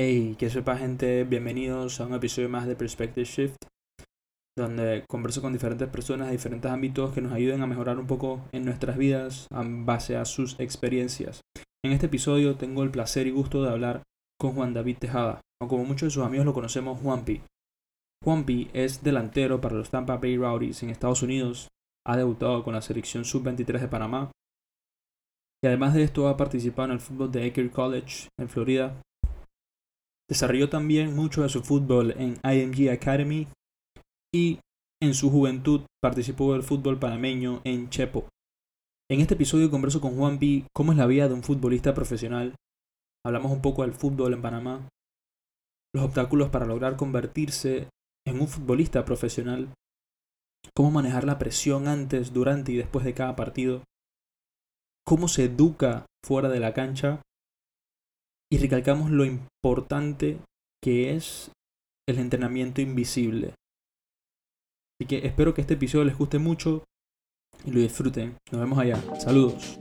[0.00, 3.56] Hey, que sepa gente, bienvenidos a un episodio más de Perspective Shift,
[4.56, 8.40] donde converso con diferentes personas de diferentes ámbitos que nos ayuden a mejorar un poco
[8.52, 11.40] en nuestras vidas en base a sus experiencias.
[11.84, 14.04] En este episodio tengo el placer y gusto de hablar
[14.40, 17.42] con Juan David Tejada, o como muchos de sus amigos lo conocemos, Juanpi.
[18.22, 21.66] Juanpi es delantero para los Tampa Bay Rowdies en Estados Unidos,
[22.06, 24.30] ha debutado con la selección sub-23 de Panamá,
[25.60, 29.02] y además de esto ha participado en el fútbol de Acre College en Florida
[30.28, 33.48] Desarrolló también mucho de su fútbol en IMG Academy
[34.34, 34.60] y
[35.02, 38.28] en su juventud participó del fútbol panameño en Chepo.
[39.10, 42.54] En este episodio converso con Juan B cómo es la vida de un futbolista profesional.
[43.24, 44.88] Hablamos un poco del fútbol en Panamá,
[45.94, 47.88] los obstáculos para lograr convertirse
[48.26, 49.72] en un futbolista profesional,
[50.74, 53.82] cómo manejar la presión antes, durante y después de cada partido,
[55.06, 57.22] cómo se educa fuera de la cancha
[58.50, 60.38] y recalcamos lo importante
[60.82, 61.50] que es
[62.08, 63.54] el entrenamiento invisible.
[64.98, 66.84] Así que espero que este episodio les guste mucho
[67.64, 68.36] y lo disfruten.
[68.50, 69.02] Nos vemos allá.
[69.20, 69.78] Saludos.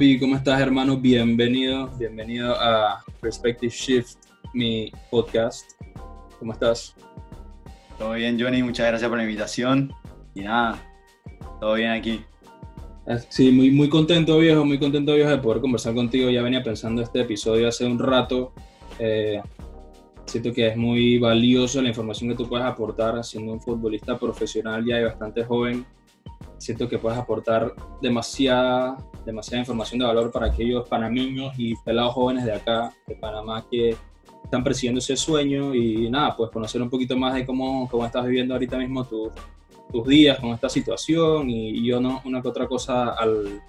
[0.00, 0.96] Juanpi, ¿cómo estás hermano?
[0.96, 4.16] Bienvenido, bienvenido a Perspective Shift,
[4.54, 5.72] mi podcast.
[6.38, 6.96] ¿Cómo estás?
[7.98, 9.92] Todo bien Johnny, muchas gracias por la invitación.
[10.34, 10.82] Y nada,
[11.60, 12.24] todo bien aquí.
[13.28, 16.30] Sí, muy, muy contento viejo, muy contento viejo de poder conversar contigo.
[16.30, 18.54] Ya venía pensando este episodio hace un rato.
[18.98, 19.42] Eh,
[20.24, 24.82] siento que es muy valioso la información que tú puedes aportar siendo un futbolista profesional
[24.82, 25.84] ya y bastante joven
[26.60, 32.44] siento que puedes aportar demasiada, demasiada información de valor para aquellos panameños y pelados jóvenes
[32.44, 33.96] de acá, de Panamá, que
[34.44, 38.24] están persiguiendo ese sueño y nada, pues conocer un poquito más de cómo, cómo estás
[38.24, 43.10] viviendo ahorita mismo tus días con esta situación y, yo no, una que otra cosa
[43.10, 43.60] al,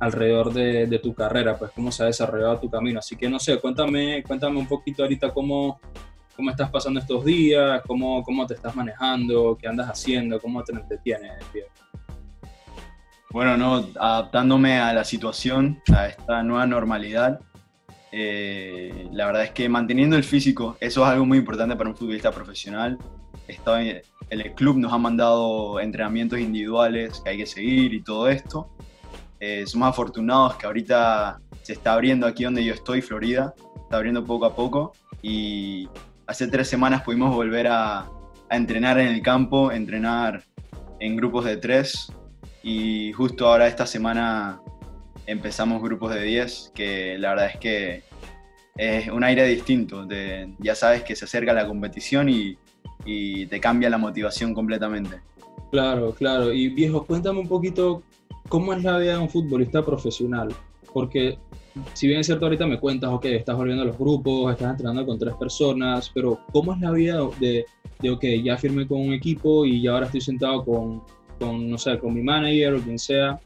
[0.00, 2.98] alrededor de, de, tu carrera, pues cómo se ha desarrollado tu camino.
[2.98, 5.80] Así que no sé, cuéntame, cuéntame un poquito ahorita cómo,
[6.36, 10.72] cómo estás pasando estos días, cómo, cómo te estás manejando, qué andas haciendo, cómo te
[10.72, 11.32] entretienes.
[13.30, 17.40] Bueno, no, adaptándome a la situación, a esta nueva normalidad,
[18.10, 21.96] eh, la verdad es que manteniendo el físico, eso es algo muy importante para un
[21.96, 22.98] futbolista profesional.
[24.30, 28.70] el club nos ha mandado entrenamientos individuales que hay que seguir y todo esto.
[29.40, 34.24] Eh, somos afortunados que ahorita se está abriendo aquí donde yo estoy, Florida, está abriendo
[34.24, 35.86] poco a poco y
[36.26, 38.08] hace tres semanas pudimos volver a,
[38.48, 40.44] a entrenar en el campo, entrenar
[40.98, 42.10] en grupos de tres
[42.62, 44.60] y justo ahora esta semana
[45.26, 48.02] empezamos grupos de 10, que la verdad es que
[48.76, 50.06] es un aire distinto.
[50.06, 52.56] De, ya sabes que se acerca la competición y,
[53.46, 55.20] te cambia la motivación completamente.
[55.70, 56.52] Claro, claro.
[56.52, 58.02] Y viejo, cuéntame un poquito
[58.50, 60.48] cómo es la vida de un futbolista profesional.
[60.92, 61.38] Porque
[61.94, 65.06] si bien es cierto, ahorita me cuentas, ok, estás volviendo a los grupos, estás entrenando
[65.06, 67.64] con tres personas, pero ¿cómo es la vida de,
[68.00, 71.02] de ok, ya firmé con un equipo y ya ahora estoy sentado con
[71.38, 73.40] con, no sé, con mi manager o quien sea,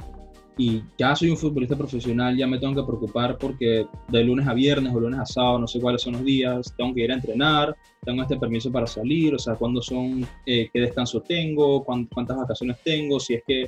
[0.58, 4.54] y ya soy un futbolista profesional, ya me tengo que preocupar porque de lunes a
[4.54, 7.14] viernes o lunes a sábado, no sé cuáles son los días, tengo que ir a
[7.14, 12.36] entrenar, tengo este permiso para salir, o sea, cuándo son, eh, qué descanso tengo, cuántas
[12.36, 13.66] vacaciones tengo, si es que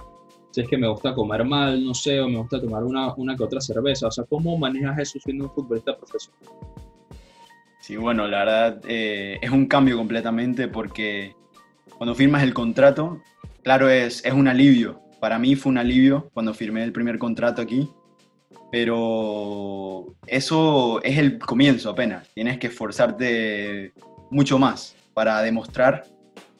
[0.51, 3.35] si es que me gusta comer mal, no sé, o me gusta tomar una, una
[3.35, 6.39] que otra cerveza, o sea, ¿cómo manejas eso siendo un futbolista profesional?
[7.81, 11.35] Sí, bueno, la verdad eh, es un cambio completamente porque
[11.99, 13.21] cuando firmas el contrato
[13.65, 15.01] claro, es, es un alivio.
[15.19, 17.91] Para mí fue un alivio cuando firmé el primer contrato aquí,
[18.71, 22.29] pero eso es el comienzo apenas.
[22.35, 23.93] Tienes que esforzarte
[24.31, 26.05] mucho más para demostrar,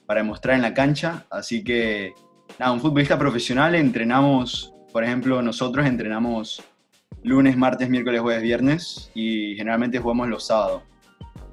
[0.07, 1.27] para demostrar en la cancha.
[1.31, 2.15] Así que,
[2.59, 6.63] nada, un futbolista profesional entrenamos, por ejemplo, nosotros entrenamos
[7.23, 10.83] lunes, martes, miércoles, jueves, viernes y generalmente jugamos los sábados.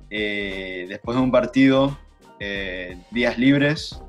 [0.09, 1.97] Eh, después de un partido,
[2.39, 4.01] eh, días libres,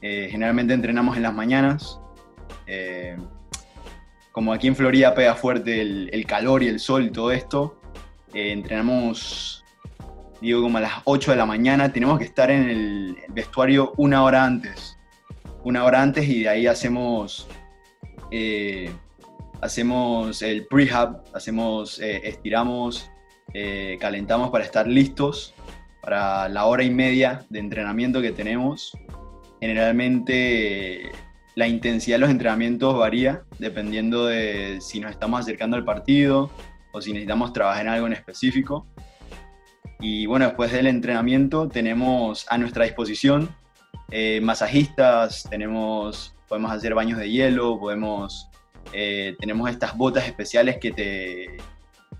[0.00, 2.00] eh, generalmente entrenamos en las mañanas.
[2.66, 3.16] Eh,
[4.32, 7.80] como aquí en Florida pega fuerte el, calor y el sol y todo esto,
[8.32, 9.64] eh, entrenamos,
[10.40, 11.92] digo, como a las 8 de la mañana.
[11.92, 14.96] Tenemos que estar en el vestuario una hora antes.
[15.64, 17.48] Una hora antes y de ahí hacemos,
[19.60, 23.10] hacemos el prehab, hacemos, estiramos,
[23.98, 25.52] calentamos para estar listos
[26.00, 28.96] para la hora y media de entrenamiento que tenemos
[29.60, 31.10] generalmente
[31.54, 36.50] la intensidad de los entrenamientos varía dependiendo de si nos estamos acercando al partido
[36.92, 38.86] o si necesitamos trabajar en algo en específico.
[40.00, 43.48] Y bueno, después del entrenamiento tenemos a nuestra disposición
[44.10, 48.48] eh, masajistas, tenemos, podemos hacer baños de hielo, podemos,
[48.92, 51.56] eh, tenemos estas botas especiales que te,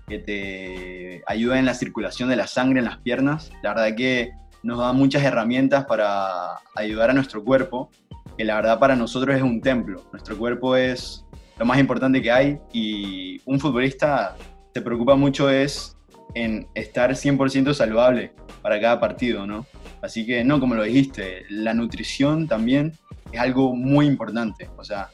[0.07, 3.51] que te ayudan en la circulación de la sangre en las piernas.
[3.63, 4.31] La verdad que
[4.63, 7.89] nos da muchas herramientas para ayudar a nuestro cuerpo,
[8.37, 10.03] que la verdad para nosotros es un templo.
[10.11, 11.25] Nuestro cuerpo es
[11.57, 14.35] lo más importante que hay y un futbolista
[14.73, 15.97] se preocupa mucho es
[16.35, 19.65] en estar 100% saludable para cada partido, ¿no?
[20.01, 22.93] Así que, no, como lo dijiste, la nutrición también
[23.31, 24.69] es algo muy importante.
[24.77, 25.09] O sea,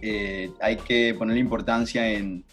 [0.00, 2.44] eh, hay que ponerle importancia en,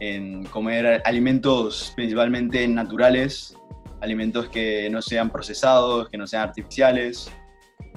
[0.00, 3.56] en comer alimentos principalmente naturales,
[4.04, 7.30] alimentos que no sean procesados, que no sean artificiales.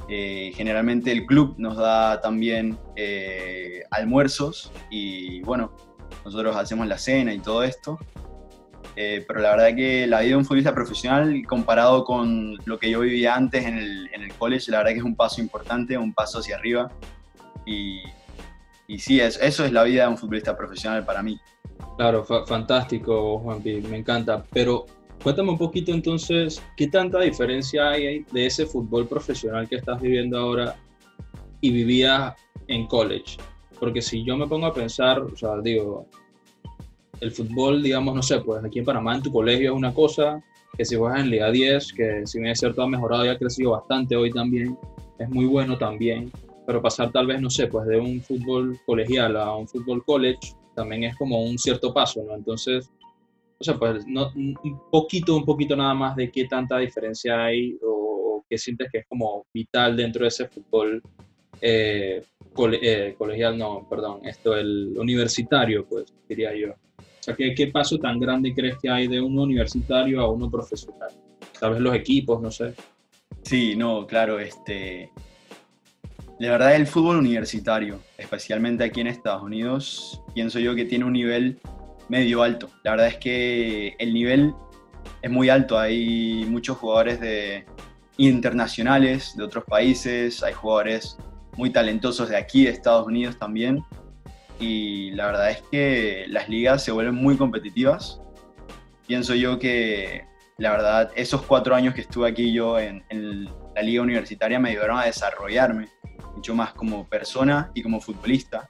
[0.09, 5.75] Eh, generalmente el club nos da también eh, almuerzos y bueno,
[6.24, 8.00] nosotros hacemos la cena y todo esto.
[8.95, 12.89] Eh, pero la verdad que la vida de un futbolista profesional comparado con lo que
[12.89, 15.98] yo vivía antes en el, en el college, la verdad que es un paso importante,
[15.98, 16.89] un paso hacia arriba.
[17.65, 18.01] Y,
[18.88, 21.39] y sí, eso, eso es la vida de un futbolista profesional para mí.
[21.98, 24.44] Claro, fantástico, Juanpi, me encanta.
[24.51, 24.86] Pero
[25.24, 30.38] cuéntame un poquito entonces, ¿qué tanta diferencia hay de ese fútbol profesional que estás viviendo
[30.38, 30.75] ahora
[31.62, 32.34] y vivías
[32.68, 33.38] en college?
[33.80, 36.08] Porque si yo me pongo a pensar, o sea, digo,
[37.22, 40.42] el fútbol, digamos, no sé, pues aquí en Panamá, en tu colegio es una cosa,
[40.78, 43.38] que si juegas en Liga 10, que si bien es cierto ha mejorado y ha
[43.38, 44.78] crecido bastante hoy también,
[45.18, 46.31] es muy bueno también,
[46.66, 50.54] pero pasar tal vez, no sé, pues de un fútbol colegial a un fútbol college
[50.75, 52.36] también es como un cierto paso, ¿no?
[52.36, 52.92] Entonces,
[53.59, 57.77] o sea, pues no, un poquito, un poquito nada más de qué tanta diferencia hay
[57.83, 61.01] o, qué sientes que es como vital dentro de ese fútbol
[61.59, 62.24] eh,
[62.81, 66.74] eh, colegial, no, perdón, esto, el universitario, pues diría yo.
[67.36, 71.09] ¿qué, paso tan grande crees que hay de uno universitario a uno profesional?
[71.59, 72.74] Tal vez los equipos, no sé.
[73.42, 75.12] Sí, no, claro, este...
[76.39, 81.13] De verdad el fútbol universitario, especialmente aquí en Estados Unidos, pienso yo que tiene un
[81.13, 81.57] nivel
[82.09, 82.69] medio alto.
[82.83, 84.54] La verdad es que el nivel
[85.21, 85.77] es muy alto.
[85.77, 87.65] Hay muchos jugadores de
[88.18, 91.18] internacionales de otros países, hay jugadores
[91.56, 93.83] muy talentosos de aquí, de Estados Unidos también
[94.59, 98.21] y la verdad es que las ligas se vuelven muy competitivas.
[99.06, 100.25] Pienso yo que
[100.57, 103.04] la verdad esos cuatro años que estuve aquí yo en,
[103.75, 105.88] la liga universitaria me ayudaron a desarrollarme
[106.36, 108.68] mucho más como persona y como futbolista,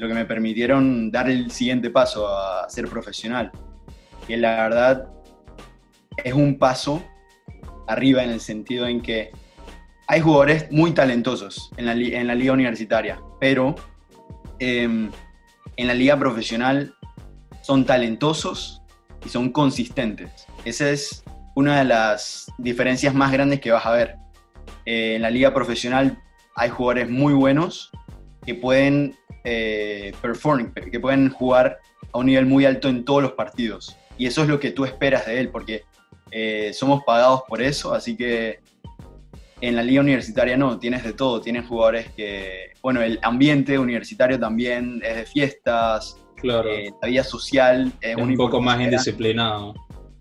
[0.00, 3.52] lo que me permitieron dar el siguiente paso a ser profesional.
[4.26, 5.08] Que la verdad
[6.24, 7.02] es un paso
[7.86, 9.30] arriba en el sentido en que
[10.08, 13.76] hay jugadores muy talentosos en la, en la liga universitaria, pero
[14.60, 15.10] Em,
[15.76, 16.94] en la liga profesional
[17.62, 18.82] son talentosos
[19.24, 20.46] y son consistentes.
[20.66, 21.24] Esa es
[21.56, 24.16] una de las diferencias más grandes que vas a ver.
[24.84, 26.22] Eh, en la liga profesional
[26.54, 27.90] hay jugadores muy buenos
[28.44, 31.78] que pueden eh, perform, que pueden jugar
[32.12, 33.96] a un nivel muy alto en todos los partidos.
[34.18, 35.84] Y eso es lo que tú esperas de él, porque
[36.30, 38.60] eh, somos pagados por eso, así que
[39.60, 44.38] en la liga universitaria no, tienes de todo, tienes jugadores que, bueno, el ambiente universitario
[44.38, 46.68] también es de fiestas, claro.
[46.68, 49.74] Eh, la vida social es, un poco más indisciplinado.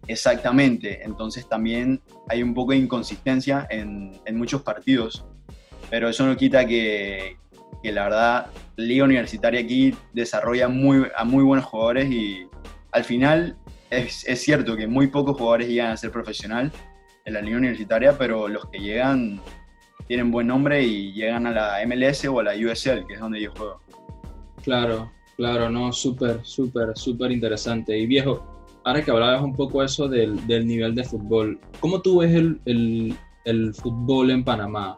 [0.08, 5.26] Exactamente, entonces también hay un poco de inconsistencia en, en muchos partidos,
[5.90, 7.38] pero eso no quita que,
[7.82, 8.48] que, la verdad
[8.78, 12.48] liga universitaria aquí desarrolla muy, a muy buenos jugadores y
[12.92, 13.58] al final
[13.90, 16.72] es, es cierto que muy pocos jugadores llegan a ser profesional,
[17.30, 19.40] en la liga universitaria, pero los que llegan
[20.08, 23.42] tienen buen nombre y llegan a la MLS o a la USL, que es donde
[23.42, 23.80] yo juego.
[24.64, 27.98] Claro, claro, no, súper, súper, súper interesante.
[27.98, 28.44] Y viejo,
[28.84, 32.60] ahora que hablabas un poco eso del, del nivel de fútbol, ¿cómo tú ves el,
[32.66, 34.98] el, el fútbol en Panamá?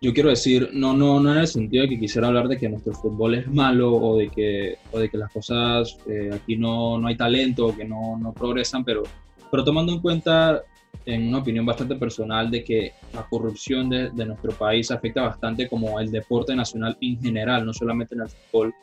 [0.00, 2.68] Yo quiero decir, no, no, no en el sentido de que quisiera hablar de que
[2.68, 6.98] nuestro fútbol es malo o de que, o de que las cosas eh, aquí no,
[6.98, 9.04] no hay talento o que no, no progresan, pero,
[9.50, 10.62] pero tomando en cuenta
[11.06, 15.68] en una opinión bastante personal de que la corrupción de, de, nuestro país afecta bastante
[15.68, 18.74] como el deporte nacional en general, no solamente en el fútbol.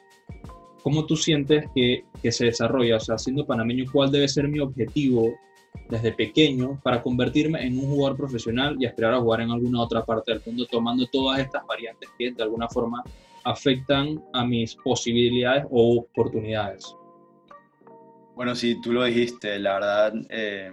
[0.82, 2.98] ¿Cómo tú sientes que, que se desarrolla?
[2.98, 5.34] O sea, siendo panameño, ¿cuál debe ser mi objetivo
[5.90, 10.04] desde pequeño para convertirme en un jugador profesional y aspirar a jugar en alguna otra
[10.04, 13.04] parte del mundo, tomando todas estas variantes que de alguna forma
[13.44, 16.96] afectan a mis posibilidades o oportunidades?
[18.36, 20.72] Bueno, sí, tú lo dijiste, la verdad, eh,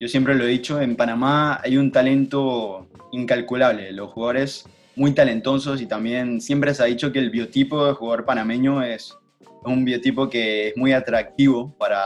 [0.00, 3.92] yo siempre lo he dicho, en Panamá hay un talento incalculable.
[3.92, 8.24] Los jugadores muy talentosos y también siempre se ha dicho que el biotipo de jugador
[8.24, 9.16] panameño es
[9.64, 12.02] un biotipo que es muy atractivo para,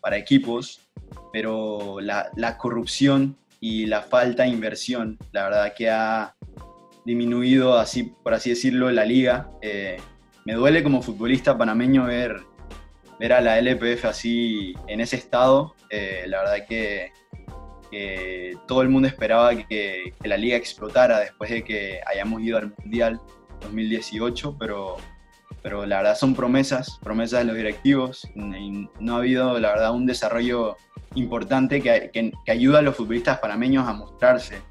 [0.00, 0.89] para equipos,
[1.32, 6.34] pero la, la, corrupción y la falta de inversión, la verdad que ha
[7.04, 9.50] disminuido, así, por así decirlo, la liga.
[9.62, 9.98] Eh,
[10.44, 12.40] me duele como futbolista panameño ver,
[13.18, 15.74] ver a la LPF así en ese estado.
[15.90, 17.12] Eh, la verdad que
[18.66, 23.20] todo el mundo esperaba que, la liga explotara después de que hayamos ido al Mundial
[23.62, 24.96] 2018, pero,
[25.62, 29.92] pero la verdad son promesas, promesas de los directivos, y no ha habido la verdad
[29.92, 30.76] un desarrollo
[31.14, 34.62] importante que, que, ayuda a los futbolistas panameños a mostrarse.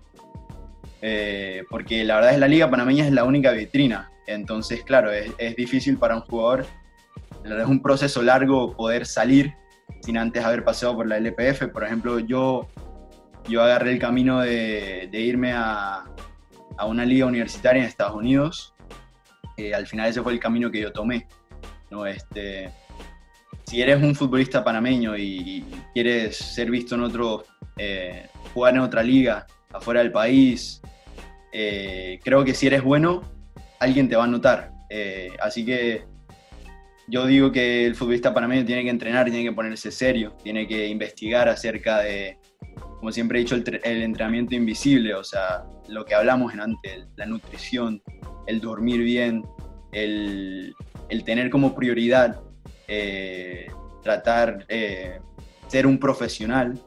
[1.01, 5.31] Eh, porque la verdad es la liga panameña es la única vitrina, entonces claro, es,
[5.38, 6.65] es difícil para un jugador,
[7.46, 9.53] es un proceso largo poder salir
[10.01, 11.67] sin antes haber pasado por la LPF.
[11.72, 12.67] Por ejemplo, yo
[13.50, 16.05] yo agarré el camino de, irme a,
[16.86, 18.74] una liga universitaria en Estados Unidos.
[19.74, 21.28] Al final ese fue el camino que yo tomé.
[21.89, 22.06] ¿no?
[22.06, 22.72] Este,
[23.66, 25.63] si eres un futbolista panameño y,
[25.94, 27.46] quieres ser visto en otro,
[27.78, 30.82] eh, jugar en otra liga, afuera del país,
[31.51, 33.22] eh, creo que si eres bueno,
[33.80, 34.72] alguien te va a notar.
[34.89, 36.04] Eh, así que
[37.08, 40.88] yo digo que el futbolista panameño tiene que entrenar, tiene que ponerse serio, tiene que
[40.88, 42.38] investigar acerca de,
[43.00, 47.25] como siempre he dicho, el, entrenamiento invisible, o sea, lo que hablamos en antes, la
[47.25, 48.01] nutrición,
[48.46, 49.46] el dormir bien,
[49.94, 50.75] el,
[51.25, 52.41] tener como prioridad
[52.88, 53.68] eh,
[54.03, 55.20] tratar eh,
[55.68, 56.77] ser un profesional.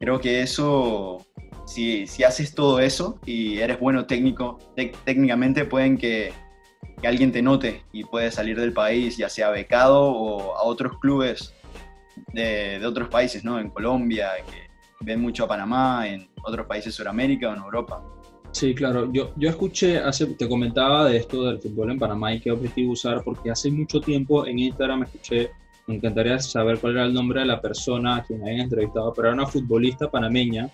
[0.00, 1.24] Creo que eso,
[1.66, 4.58] si, haces todo eso y eres bueno técnico,
[5.04, 6.32] técnicamente pueden que,
[7.04, 11.54] alguien te note y puedes salir del país, ya sea becado o a otros clubes
[12.32, 13.60] de, de otros países, ¿no?
[13.60, 14.67] En Colombia, que
[15.00, 18.02] ven mucho a Panamá en otros países de Sudamérica o en Europa.
[18.52, 19.12] Sí, claro.
[19.12, 22.92] Yo, yo escuché, hace, te comentaba de esto del fútbol en Panamá y qué objetivo
[22.92, 25.50] usar, porque hace mucho tiempo en Instagram escuché,
[25.86, 29.28] me encantaría saber cuál era el nombre de la persona a quien habían entrevistado, pero
[29.28, 30.68] era una futbolista panameña.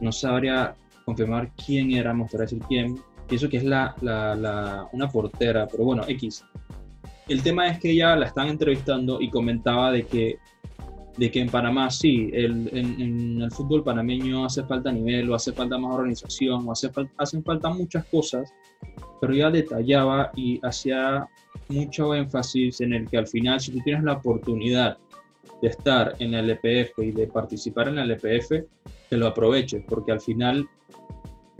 [0.00, 3.00] No sabría confirmar quién era, mostrar decir quién.
[3.28, 6.44] Pienso que es la, la, la, una portera, pero bueno, X.
[7.28, 10.38] El tema es que ella la están entrevistando y comentaba de que
[11.16, 15.52] de que en Panamá sí, el, en, el fútbol panameño hace falta nivel, o hace
[15.52, 18.52] falta más organización, o hace hacen falta muchas cosas,
[19.20, 21.26] pero ya detallaba y hacía
[21.68, 24.98] mucho énfasis en el que al final, si tú tienes la oportunidad
[25.62, 28.66] de estar en el EPF y de participar en el EPF,
[29.08, 30.68] te lo aproveches, porque al final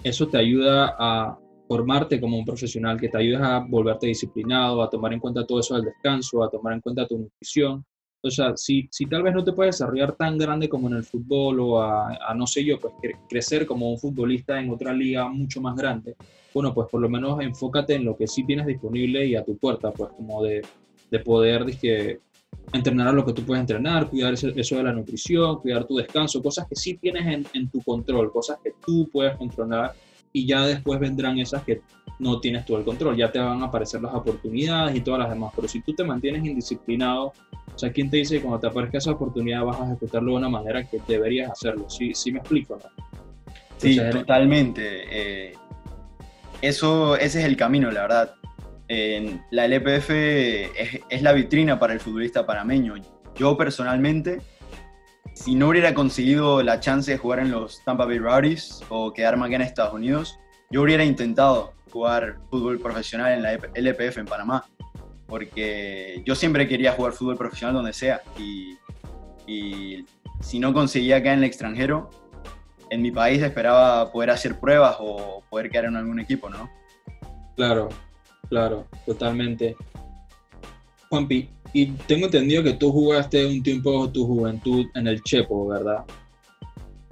[0.03, 4.91] eso te ayuda a formarte como un profesional, que te ayuda a volverte disciplinado, a
[4.91, 7.85] tomar en cuenta todo eso del descanso, a tomar en cuenta tu nutrición,
[8.25, 11.05] o sea, si, si tal vez no te puedes desarrollar tan grande como en el
[11.05, 12.95] fútbol o a, no sé yo, pues
[13.29, 16.17] crecer como un futbolista en otra liga mucho más grande,
[16.55, 19.59] bueno, pues por lo menos enfócate en lo que sí tienes disponible y a tu
[19.59, 20.63] puerta, pues como de,
[21.11, 22.21] de poder dizque,
[22.73, 26.43] entrenar a lo que tú puedes entrenar, cuidar eso, de la nutrición, cuidar tu descanso,
[26.43, 29.93] cosas que sí tienes en, en tu control, cosas que tú puedes controlar
[30.33, 31.83] y ya después vendrán esas que
[32.19, 35.31] no tienes todo el control, ya te van a aparecer las oportunidades y todas las
[35.31, 37.33] demás, pero si tú te mantienes indisciplinado,
[37.75, 40.39] o sea, ¿quién te dice que cuando te aparezca esa oportunidad vas a ejecutarlo de
[40.39, 41.91] una manera que deberías hacerlo?
[41.91, 42.79] ¿Sí, sí me explico?
[43.79, 45.05] Sí, totalmente.
[45.11, 45.55] Eh,
[46.63, 48.35] eso, ese es el camino, la verdad.
[49.51, 52.95] la LPF es, es, la vitrina para el futbolista panameño.
[53.35, 54.41] Yo personalmente,
[55.35, 59.47] si no hubiera conseguido la chance de jugar en los Tampa Bay Rowdies o quedarme
[59.47, 60.39] aquí en Estados Unidos,
[60.71, 64.65] yo hubiera intentado jugar fútbol profesional en la LPF en Panamá,
[65.27, 68.77] porque yo siempre quería jugar fútbol profesional donde sea y,
[70.41, 72.11] si no conseguía acá en el extranjero,
[72.91, 76.71] en mi país esperaba poder hacer pruebas o poder quedar en algún equipo, ¿no?
[77.57, 77.89] Claro,
[78.49, 79.77] claro, totalmente.
[81.09, 86.05] Juanpi, y tengo entendido que tú jugaste un tiempo tu juventud en el Chepo, ¿verdad?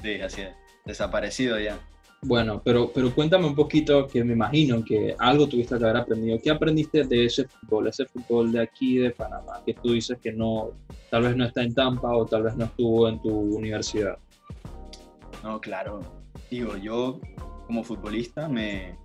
[0.03, 0.51] Sí, así es.
[0.85, 1.79] Desaparecido ya.
[2.25, 6.39] Bueno, pero, pero cuéntame un poquito, que me imagino que algo tuviste que haber aprendido.
[6.41, 10.33] ¿Qué aprendiste de ese fútbol, ese fútbol de aquí de Panamá, que tú dices que
[10.33, 10.71] no,
[11.11, 14.19] tal vez no está en Tampa o tal vez no estuvo en tu universidad?
[15.43, 16.01] No, claro.
[16.49, 17.21] Digo, yo
[17.67, 18.97] como futbolista me,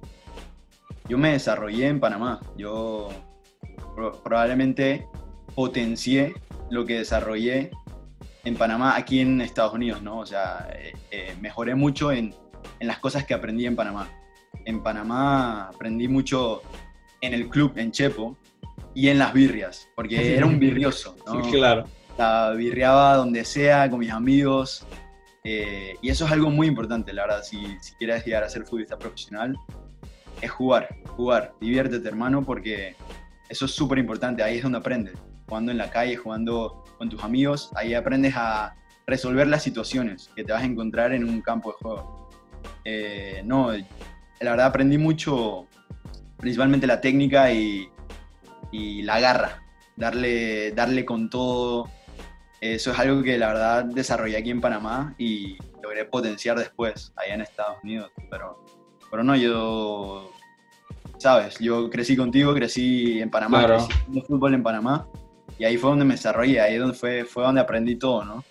[1.10, 2.40] yo me desarrollé en Panamá.
[2.56, 3.10] Yo
[4.24, 5.08] probablemente
[5.56, 6.36] potencié
[6.70, 7.72] lo que desarrollé
[8.44, 10.20] en Panamá aquí en Estados Unidos, ¿no?
[10.20, 12.36] O sea, eh, eh, mejoré mucho en
[12.80, 14.10] en las cosas que aprendí en Panamá.
[14.66, 16.62] En Panamá aprendí mucho
[17.22, 18.38] en el club, en Chepo,
[18.94, 21.42] y en las birrias, porque era un birrioso, ¿no?
[21.52, 21.86] Claro.
[22.18, 24.88] La birriaba donde sea, con mis amigos,
[25.44, 28.64] eh, y eso es algo muy importante, la verdad, si, si quieres llegar a ser
[28.64, 29.56] futbolista profesional,
[30.42, 32.96] es jugar, jugar, diviértete hermano, porque
[33.50, 35.14] eso es súper importante, ahí es donde aprendes,
[35.48, 40.44] jugando en la calle, jugando con tus amigos, ahí aprendes a resolver las situaciones que
[40.44, 42.27] te vas a encontrar en un campo de juego.
[42.84, 45.68] Eh, no, la verdad aprendí mucho,
[46.38, 47.90] principalmente la técnica y,
[48.72, 49.64] y la garra,
[49.96, 51.90] darle, darle con todo.
[52.60, 57.36] Eso es algo que la verdad desarrollé aquí en Panamá y logré potenciar después allá
[57.36, 58.12] en Estados Unidos.
[58.30, 58.66] Pero,
[59.12, 60.32] pero no, yo,
[61.18, 65.08] sabes, yo crecí contigo, crecí en Panamá, crecí en fútbol en Panamá
[65.60, 68.44] y ahí fue donde me desarrollé, ahí donde fue, fue donde aprendí todo, ¿no?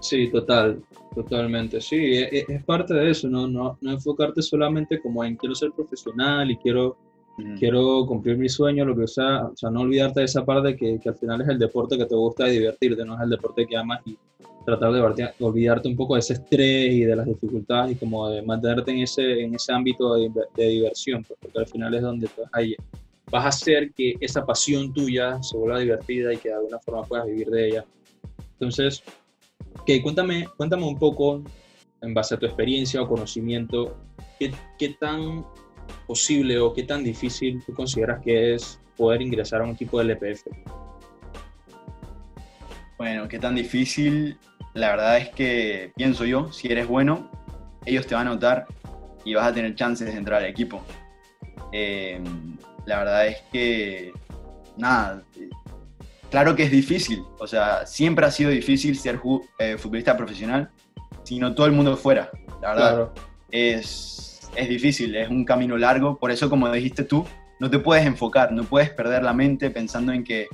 [0.00, 0.82] Sí, total,
[1.14, 1.80] totalmente.
[1.80, 3.46] Sí, es, e, es parte de eso, ¿no?
[3.46, 3.78] ¿no?
[3.80, 6.96] No enfocarte solamente como en quiero ser profesional y quiero
[7.58, 11.00] quiero cumplir mi sueño, lo que sea, o sea, no olvidarte de esa parte que,
[11.00, 13.66] que al final es el deporte que te gusta y divertirte, no es el deporte
[13.66, 14.16] que amas y
[14.64, 18.40] tratar de olvidarte un poco de ese estrés y de las dificultades y como de
[18.42, 22.28] mantenerte en ese, en ese ámbito de, de diversión, pues, porque al final es donde
[22.38, 26.54] vas a, vas a hacer que esa pasión tuya se vuelva divertida y que de
[26.54, 27.84] alguna forma puedas vivir de ella.
[28.52, 29.02] Entonces,
[29.86, 31.42] que cuéntame, cuéntame un poco,
[32.00, 33.96] en base a tu experiencia o conocimiento,
[34.38, 35.44] qué, qué tan
[36.06, 40.10] posible o qué tan difícil tú consideras que es poder ingresar a un equipo del
[40.10, 40.46] EPF?
[42.98, 44.38] Bueno, qué tan difícil,
[44.74, 47.30] la verdad es que pienso yo, si eres bueno,
[47.84, 48.66] ellos te van a notar
[49.24, 50.82] y vas a tener chances de entrar al equipo.
[51.72, 52.22] Eh,
[52.86, 54.12] la verdad es que,
[54.76, 55.22] nada,
[56.34, 59.20] claro que es difícil, o sea, siempre ha sido difícil ser
[59.60, 60.68] eh, futbolista profesional,
[61.22, 62.28] si no todo el mundo fuera,
[62.60, 63.10] la verdad.
[63.52, 67.24] Es, es difícil, es un camino largo, por eso como dijiste tú,
[67.60, 70.48] no te puedes enfocar, no puedes perder la mente pensando en que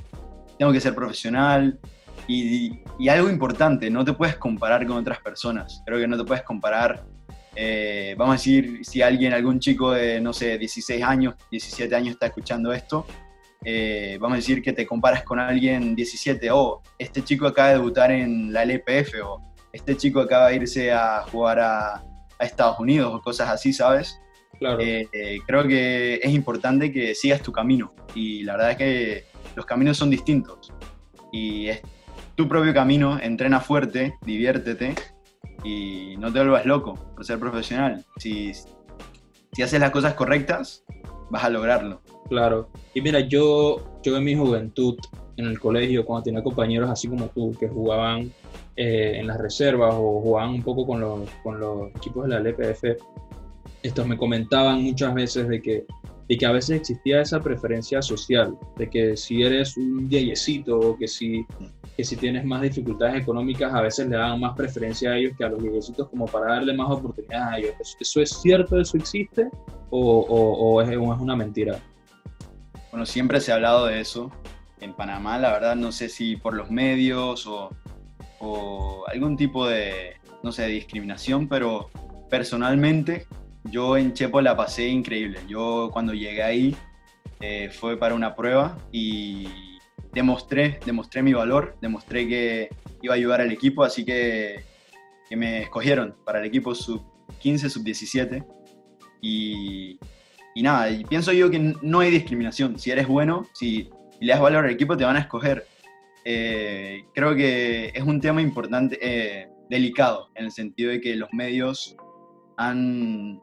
[0.59, 1.79] tengo que ser profesional
[2.27, 6.43] y, algo importante, no te puedes comparar con otras personas, creo que no te puedes
[6.43, 7.05] comparar,
[7.55, 12.11] eh, vamos a decir, si alguien, algún chico de, no sé, 16 años, 17 años
[12.11, 13.07] está escuchando esto,
[13.63, 17.69] eh, vamos a decir que te comparas con alguien 17, o oh, este chico acaba
[17.69, 22.45] de debutar en la LPF, o este chico acaba de irse a jugar a, a
[22.45, 24.19] Estados Unidos o cosas así, ¿sabes?
[24.59, 24.79] Claro.
[24.79, 29.25] Eh, eh, creo que es importante que sigas tu camino y la verdad es que
[29.55, 30.71] los caminos son distintos
[31.31, 31.81] y es
[32.35, 34.95] tu propio camino, entrena fuerte, diviértete
[35.63, 38.05] y no te vuelvas loco por ser profesional.
[38.17, 40.83] Si, si haces las cosas correctas,
[41.31, 42.01] vas a lograrlo.
[42.29, 42.69] Claro.
[42.93, 44.97] Y mira, yo, yo en mi juventud,
[45.37, 48.31] en el colegio, cuando tenía compañeros así como tú, que jugaban
[48.75, 52.39] eh, en las reservas o jugaban un poco con los, con los equipos de la
[52.39, 52.83] LPF,
[53.81, 55.85] estos me comentaban muchas veces de que,
[56.31, 60.97] de que a veces existía esa preferencia social, de que si eres un yeyecito o
[60.97, 61.45] que si,
[61.97, 65.43] que si tienes más dificultades económicas, a veces le dan más preferencia a ellos que
[65.43, 67.97] a los yeyecitos como para darle más oportunidades a ellos.
[67.99, 68.79] ¿Eso es cierto?
[68.79, 69.49] ¿Eso existe?
[69.89, 71.81] ¿O, es, es una mentira?
[72.91, 74.31] Bueno, siempre se ha hablado de eso.
[74.79, 77.71] En Panamá, la verdad, no sé si por los medios o
[78.41, 81.89] o algún tipo de, no sé, discriminación, pero
[82.29, 83.27] personalmente
[83.65, 85.39] yo en Chepo la pasé increíble.
[85.47, 86.75] Yo cuando llegué ahí
[87.39, 89.47] eh, fue para una prueba y
[90.13, 92.69] demostré, demostré mi valor, demostré que
[93.01, 94.63] iba a ayudar al equipo, así que,
[95.29, 97.03] que me escogieron para el equipo sub
[97.39, 98.43] 15, sub 17
[99.21, 99.99] y,
[100.53, 102.77] y nada, y pienso yo que no hay discriminación.
[102.77, 105.65] Si eres bueno, si le das valor al equipo, te van a escoger.
[106.25, 111.29] Eh, creo que es un tema importante, eh, delicado, en el sentido de que los
[111.33, 111.95] medios
[112.57, 113.41] han,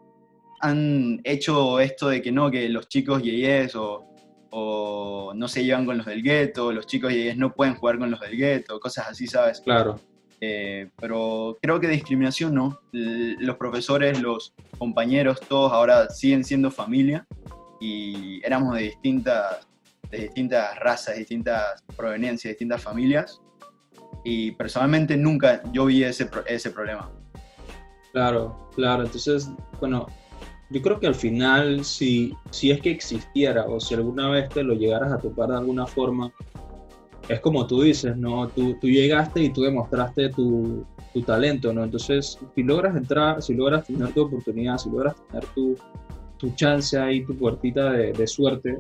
[0.61, 4.07] han hecho esto de que no, que los chicos yeyes o,
[4.51, 8.11] o no se llevan con los del gueto, los chicos yeyes no pueden jugar con
[8.11, 9.61] los del gueto, cosas así, ¿sabes?
[9.61, 10.01] Claro.
[10.41, 12.81] Eh, pero creo que discriminación no.
[12.93, 17.27] Los profesores, los compañeros, todos ahora siguen siendo familia
[17.81, 19.69] y éramos de distintas
[20.11, 23.41] de distintas razas, distintas proveniencias, distintas familias.
[24.25, 27.11] Y personalmente nunca yo vi ese, ese problema.
[28.13, 29.05] Claro, claro.
[29.05, 30.07] Entonces, bueno,
[30.71, 34.63] yo creo que al final, si, si es que existiera o si alguna vez te
[34.63, 36.31] lo llegaras a topar de alguna forma,
[37.29, 38.49] es como tú dices, ¿no?
[38.49, 41.85] Tú, tú llegaste y tú demostraste tu, tu, talento, ¿no?
[41.85, 45.77] Entonces, si logras entrar, si logras tener tu oportunidad, si logras tener tu,
[46.37, 48.79] tu chance ahí, tu puertita de, de suerte,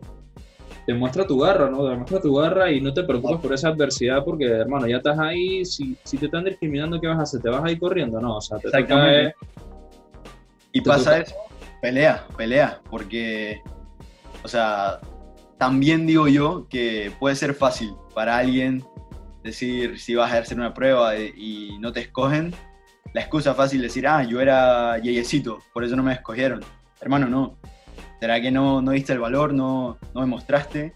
[0.87, 1.85] demuestra tu garra, ¿no?
[1.85, 5.65] Demuestra tu garra y no te preocupes por esa adversidad porque, hermano, ya estás ahí,
[5.65, 7.41] si, si te están discriminando, ¿qué vas a hacer?
[7.41, 8.21] ¿Te vas a ir corriendo?
[8.21, 9.35] No, o sea, te toca...
[10.73, 11.35] Y pasa eso,
[11.81, 13.63] pelea, pelea, porque,
[14.43, 15.01] o sea,
[15.59, 18.85] también digo yo que puede ser fácil para alguien
[19.43, 22.55] decir si vas a hacer una prueba y no te escogen,
[23.15, 26.61] la excusa fácil decir, ah, yo era yeyecito, por eso no me escogieron.
[27.01, 27.59] Hermano, no.
[28.21, 30.95] ¿Será que no, no diste el valor, no, no me mostraste?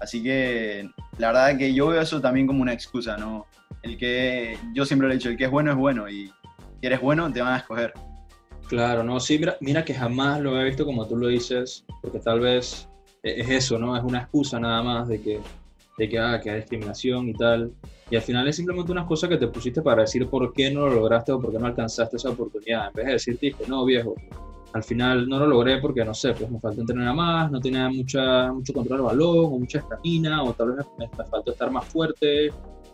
[0.00, 3.46] Así que la verdad que yo veo eso también como una excusa, ¿no?
[3.82, 6.26] El que, yo siempre lo he dicho, el que es bueno es bueno y
[6.80, 7.92] si eres bueno te van a escoger.
[8.68, 12.18] Claro, no, sí, mira, mira que jamás lo he visto como tú lo dices, porque
[12.18, 12.88] tal vez
[13.22, 13.96] e, es eso, ¿no?
[13.96, 15.40] Es una excusa nada más de que,
[15.98, 17.72] de que, ah, que hay discriminación y tal.
[18.10, 20.88] Y al final es simplemente una cosa que te pusiste para decir por qué no
[20.88, 22.88] lo lograste o por qué no alcanzaste esa oportunidad.
[22.88, 24.14] En vez de decirte, no, viejo,
[24.72, 27.88] al final no lo logré porque, no sé, pues me falta entrenar más, no tenía
[27.88, 31.70] mucha, mucho control del balón, o mucha estamina, o tal vez me, me faltó estar
[31.70, 32.50] más fuerte,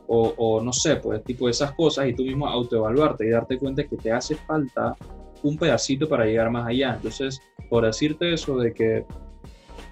[0.07, 3.85] o, o, no sé, pues tipo esas cosas, y tú mismo autoevaluarte y darte cuenta
[3.85, 4.95] que te hace falta
[5.43, 6.95] un pedacito para llegar más allá.
[6.97, 9.05] Entonces, por decirte eso de que,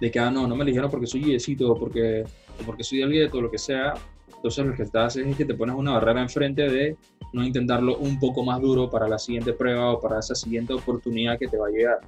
[0.00, 2.24] de que ah, no, no me eligieron porque soy guillecito o porque,
[2.60, 3.94] o porque soy del gueto o lo que sea,
[4.34, 6.96] entonces lo que estás es que te pones una barrera enfrente de
[7.32, 11.38] no intentarlo un poco más duro para la siguiente prueba o para esa siguiente oportunidad
[11.38, 11.98] que te va a llegar.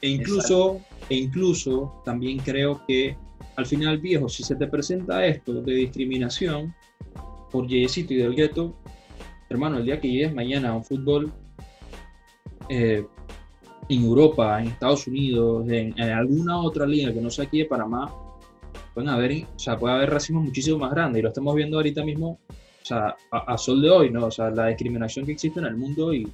[0.00, 3.16] E incluso, e incluso también creo que
[3.56, 6.74] al final, viejo, si se te presenta esto de discriminación
[7.50, 8.74] por yeyecito y del gueto,
[9.50, 11.30] hermano, el día que llegues mañana a un fútbol
[12.68, 13.06] eh,
[13.88, 17.66] en Europa, en Estados Unidos, en, en, alguna otra liga que no sea aquí de
[17.66, 18.12] Panamá,
[18.94, 22.04] pueden haber, o sea, puede haber racismo muchísimo más grande y lo estamos viendo ahorita
[22.04, 24.26] mismo, o sea, a, a, sol de hoy, ¿no?
[24.26, 26.30] O sea, la discriminación que existe en el mundo y,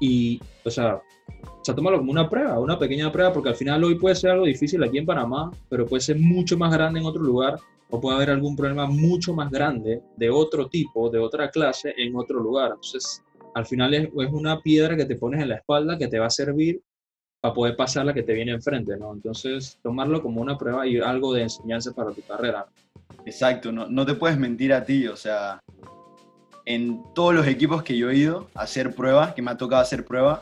[0.00, 1.00] y o sea,
[1.42, 4.30] o sea, tómalo como una prueba, una pequeña prueba, porque al final hoy puede ser
[4.30, 7.58] algo difícil aquí en Panamá, pero puede ser mucho más grande en otro lugar
[7.90, 12.14] o puede haber algún problema mucho más grande de otro tipo, de otra clase en
[12.16, 12.72] otro lugar.
[12.74, 13.22] Entonces,
[13.58, 16.26] al final es, es, una piedra que te pones en la espalda que te va
[16.26, 16.80] a servir
[17.40, 19.12] para poder pasar la que te viene enfrente, ¿no?
[19.12, 22.66] Entonces, tomarlo como una prueba y algo de enseñanza para tu carrera.
[23.26, 25.60] Exacto, no, no te puedes mentir a ti, o sea,
[26.64, 29.82] en todos los equipos que yo he ido a hacer pruebas, que me ha tocado
[29.82, 30.40] hacer pruebas,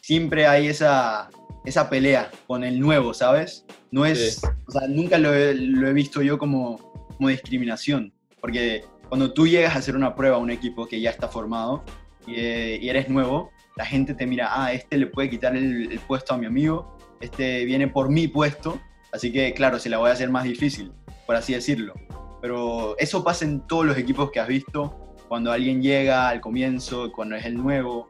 [0.00, 1.30] siempre hay esa,
[1.64, 3.64] esa pelea con el nuevo, ¿sabes?
[3.90, 4.46] No es, sí.
[4.66, 6.78] o sea, nunca lo he, lo he visto yo como,
[7.16, 11.10] como discriminación, porque cuando tú llegas a hacer una prueba a un equipo que ya
[11.10, 11.84] está formado,
[12.28, 16.34] y, eres nuevo, la gente te mira, ah, este le puede quitar el, el, puesto
[16.34, 18.80] a mi amigo, este viene por mi puesto,
[19.12, 20.92] así que claro, se la voy a hacer más difícil,
[21.26, 21.94] por así decirlo.
[22.40, 27.12] Pero eso pasa en todos los equipos que has visto, cuando alguien llega al comienzo,
[27.12, 28.08] cuando es el nuevo,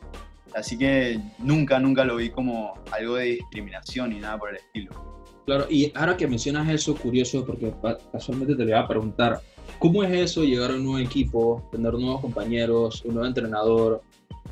[0.54, 5.08] así que nunca, nunca lo vi como algo de discriminación ni nada por el estilo.
[5.46, 7.72] Claro, y ahora que mencionas eso, curioso, porque
[8.12, 9.40] casualmente te le iba a preguntar,
[9.78, 14.02] ¿cómo es eso llegar a un nuevo equipo, tener nuevos compañeros, un nuevo entrenador,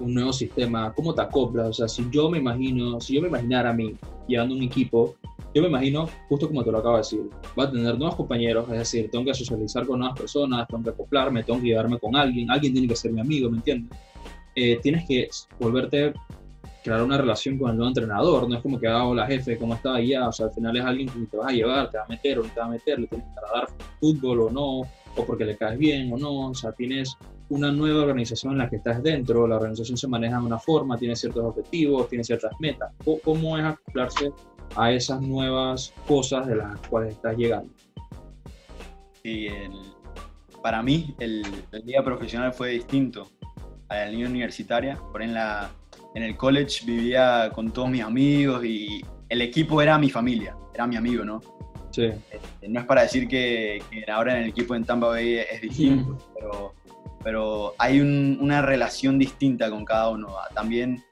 [0.01, 0.93] un nuevo sistema?
[0.95, 1.69] ¿Cómo te acoplas?
[1.69, 3.95] O sea, si yo me imagino, si yo me imaginara a mí
[4.27, 5.17] llevando un equipo,
[5.55, 7.21] yo me imagino, justo como te lo acabo de decir,
[7.59, 10.91] va a tener nuevos compañeros, es decir, tengo que socializar con nuevas personas, tengo que
[10.91, 13.99] acoplarme, tengo que llevarme con alguien, alguien tiene que ser mi amigo, ¿me entiendes?
[14.55, 15.29] Eh, tienes que
[15.59, 16.13] volverte
[16.87, 19.75] crear una relación con el nuevo entrenador, no es como que hago la jefe, como
[19.75, 22.05] está ya, o sea, al final es alguien que te vas a llevar, te va
[22.05, 24.81] a meter o no te va a meter, le tienes que dar fútbol o no,
[24.81, 27.17] o porque le caes bien o no, o sea, tienes
[27.49, 30.99] una nueva organización en la que estás dentro, la organización se maneja de una forma,
[30.99, 34.33] tiene ciertos objetivos, tiene ciertas metas, ¿cómo es acoplarse
[34.75, 37.73] a esas nuevas cosas de las cuales estás llegando?
[39.23, 39.73] Sí, el,
[40.63, 43.29] para mí el, el día profesional fue distinto
[43.89, 45.71] a la línea universitaria, por en la
[46.17, 50.87] en el college vivía con todos mis amigos y el equipo era mi familia, era
[50.87, 51.43] mi amigo, ¿no?
[51.91, 52.05] Sí.
[52.05, 55.61] Este, no es para decir que, que, ahora en el equipo en Tampa Bay es
[55.61, 56.19] distinto, mm.
[56.35, 56.75] pero,
[57.27, 60.29] pero hay un, una relación distinta con cada uno.
[60.55, 61.03] También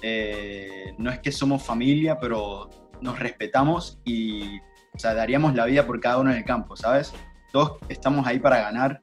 [0.00, 2.70] eh, no es que somos familia, pero
[3.02, 4.56] nos respetamos y
[4.94, 7.12] o sea, daríamos la vida por cada uno en el campo, ¿sabes?
[7.52, 9.00] Todos estamos ahí para ganar.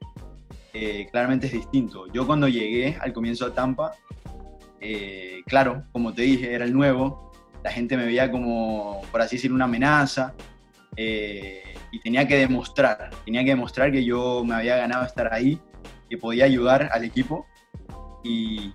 [0.72, 2.12] Eh, claramente es distinto.
[2.12, 3.92] Yo cuando llegué al comienzo de Tampa,
[4.80, 7.30] eh, claro, como te dije, era el nuevo,
[7.62, 10.34] la gente me veía como, por así decir, una amenaza
[10.96, 15.60] eh, y tenía que demostrar, tenía que demostrar que yo me había ganado estar ahí,
[16.08, 17.46] que podía ayudar al equipo
[18.24, 18.72] y,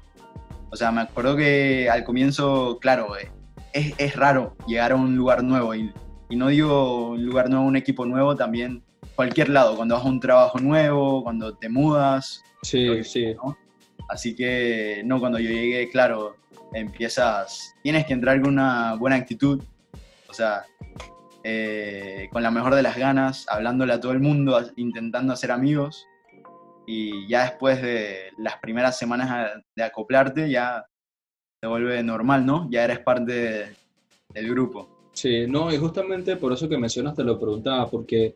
[0.71, 3.31] o sea, me acuerdo que al comienzo, claro, eh,
[3.73, 5.91] es, es raro llegar a un lugar nuevo y,
[6.29, 8.83] y no digo un lugar nuevo, un equipo nuevo, también
[9.15, 12.43] cualquier lado, cuando vas a un trabajo nuevo, cuando te mudas.
[12.61, 13.33] Sí, sí.
[13.35, 13.57] ¿no?
[14.09, 16.35] Así que, no, cuando yo llegué, claro,
[16.73, 19.61] empiezas, tienes que entrar con una buena actitud,
[20.29, 20.63] o sea,
[21.43, 26.07] eh, con la mejor de las ganas, hablándole a todo el mundo, intentando hacer amigos.
[26.85, 30.85] Y ya después de las primeras semanas de acoplarte, ya
[31.61, 32.67] se vuelve normal, ¿no?
[32.69, 33.75] Ya eres parte de,
[34.33, 34.89] del grupo.
[35.13, 38.35] Sí, no, y justamente por eso que mencionas te lo preguntaba, porque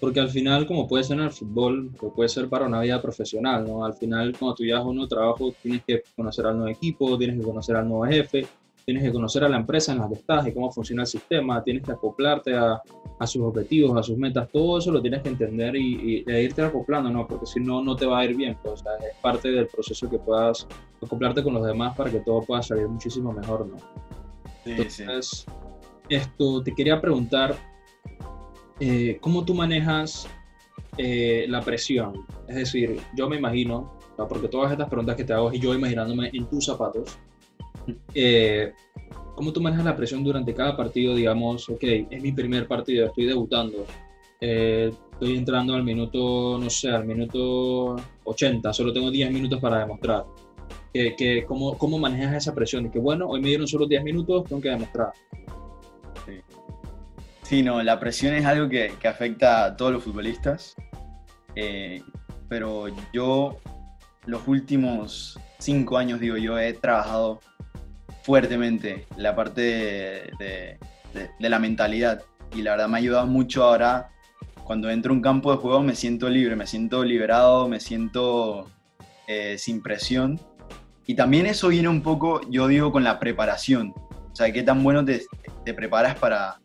[0.00, 3.00] porque al final, como puede ser en el fútbol, o puede ser para una vida
[3.00, 3.84] profesional, ¿no?
[3.84, 7.16] Al final, cuando tú llegas a un nuevo trabajo, tienes que conocer al nuevo equipo,
[7.16, 8.46] tienes que conocer al nuevo jefe,
[8.86, 11.62] tienes que conocer a la empresa en la que estás y cómo funciona el sistema,
[11.62, 12.80] tienes que acoplarte a,
[13.18, 16.62] a sus objetivos, a sus metas, todo eso lo tienes que entender y, y irte
[16.62, 17.26] acoplando, ¿no?
[17.26, 19.66] Porque si no, no te va a ir bien, pues, o sea, es parte del
[19.66, 20.68] proceso que puedas
[21.02, 23.76] acoplarte con los demás para que todo pueda salir muchísimo mejor, ¿no?
[24.64, 25.46] Sí, Entonces,
[26.08, 27.56] esto, te quería preguntar,
[28.78, 30.28] eh, ¿cómo tú manejas
[30.96, 32.24] eh, la presión?
[32.46, 36.30] Es decir, yo me imagino, porque todas estas preguntas que te hago y yo imaginándome
[36.32, 37.18] en tus zapatos,
[38.14, 38.72] eh,
[39.34, 41.14] ¿cómo tú manejas la presión durante cada partido?
[41.14, 43.84] Digamos, ok, es mi primer partido, estoy debutando,
[44.40, 49.80] eh, estoy entrando al minuto, no sé, al minuto 80, solo tengo 10 minutos para
[49.80, 50.24] demostrar.
[50.92, 52.86] Que, que ¿cómo, ¿Cómo manejas esa presión?
[52.86, 55.12] Y que bueno, hoy me dieron solo 10 minutos, tengo que demostrar.
[56.24, 56.40] Sí.
[57.42, 60.74] sí no, la presión es algo que, que, afecta a todos los futbolistas.
[61.54, 62.02] Eh,
[62.48, 63.56] pero yo
[64.26, 67.40] los últimos cinco años, digo yo, he trabajado
[68.26, 70.78] fuertemente la parte de,
[71.38, 72.24] la mentalidad.
[72.52, 74.10] Y la verdad me ha ayudado mucho ahora.
[74.64, 78.68] Cuando entro a un campo de juego me siento libre, me siento liberado, me siento
[79.28, 80.40] eh, sin presión.
[81.06, 83.94] Y también eso viene un poco, yo digo, con la preparación.
[84.32, 85.24] O sea, qué tan bueno te,
[85.64, 86.60] te preparas para,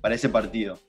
[0.00, 0.80] para ese partido.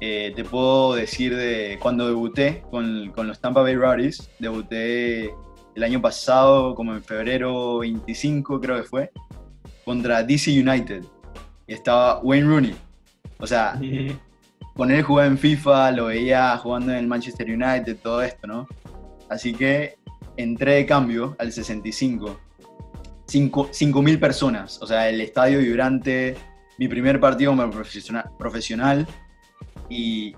[0.00, 5.34] Eh, te puedo decir de cuando debuté con, con los Tampa Bay Rowdies, debuté
[5.74, 9.10] el año pasado, como en febrero 25 creo que fue,
[9.84, 11.04] contra DC United.
[11.66, 12.74] Y estaba Wayne Rooney.
[13.38, 13.78] O sea,
[14.76, 18.68] con él jugaba en FIFA, lo veía jugando en el Manchester United, todo esto, ¿no?
[19.28, 19.96] Así que
[20.36, 22.38] entré de cambio al 65.
[23.26, 26.36] 5.000 personas, o sea, el estadio vibrante,
[26.78, 29.06] mi primer partido como profesional, profesional.
[29.88, 30.34] Y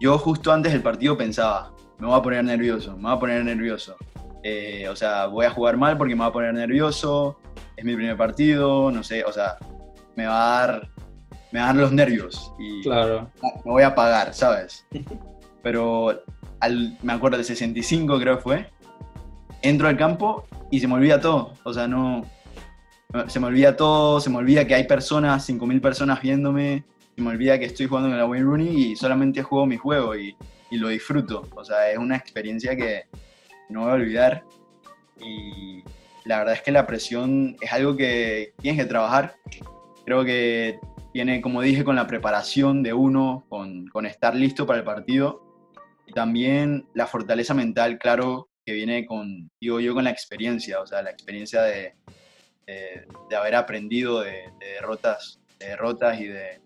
[0.00, 3.44] yo justo antes del partido pensaba, me voy a poner nervioso, me voy a poner
[3.44, 3.96] nervioso.
[4.42, 7.38] Eh, o sea, voy a jugar mal porque me voy a poner nervioso,
[7.76, 9.58] es mi primer partido, no sé, o sea,
[10.14, 10.88] me va a dar,
[11.52, 13.30] me va a dar los nervios y claro.
[13.64, 14.86] me voy a apagar, ¿sabes?
[15.62, 16.22] Pero
[16.60, 18.70] al, me acuerdo del 65 creo que fue,
[19.62, 22.24] entro al campo y se me olvida todo, o sea, no,
[23.26, 26.84] se me olvida todo, se me olvida que hay personas, 5.000 personas viéndome,
[27.14, 30.16] se me olvida que estoy jugando en la Wayne Rooney y solamente juego mi juego
[30.16, 30.36] y,
[30.70, 33.04] y lo disfruto, o sea, es una experiencia que
[33.68, 34.44] no voy a olvidar
[35.20, 35.82] y
[36.26, 39.36] la verdad es que la presión es algo que tienes que trabajar.
[40.04, 40.78] Creo que
[41.12, 45.42] tiene, como dije, con la preparación de uno, con, con estar listo para el partido.
[46.06, 50.86] Y también la fortaleza mental, claro, que viene con, digo yo, con la experiencia, o
[50.86, 51.94] sea, la experiencia de,
[52.66, 56.60] de, de haber aprendido de, de, derrotas, de derrotas y de,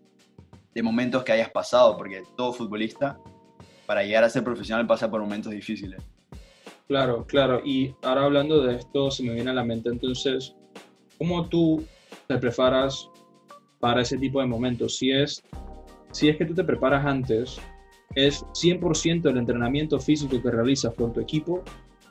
[0.83, 3.19] momentos que hayas pasado, porque todo futbolista,
[3.85, 6.03] para llegar a ser profesional, pasa por momentos difíciles.
[6.91, 7.63] Claro, claro.
[7.65, 10.57] Y ahora hablando de esto, se me viene a la mente entonces,
[11.19, 11.85] ¿cómo tú
[12.27, 13.09] te preparas
[13.79, 14.97] para ese tipo de momentos?
[14.97, 15.41] Si es,
[16.11, 17.61] si es que tú te preparas antes,
[18.17, 21.63] ¿es 100% el entrenamiento físico que realizas con tu equipo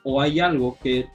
[0.05, 1.09] o hay algo que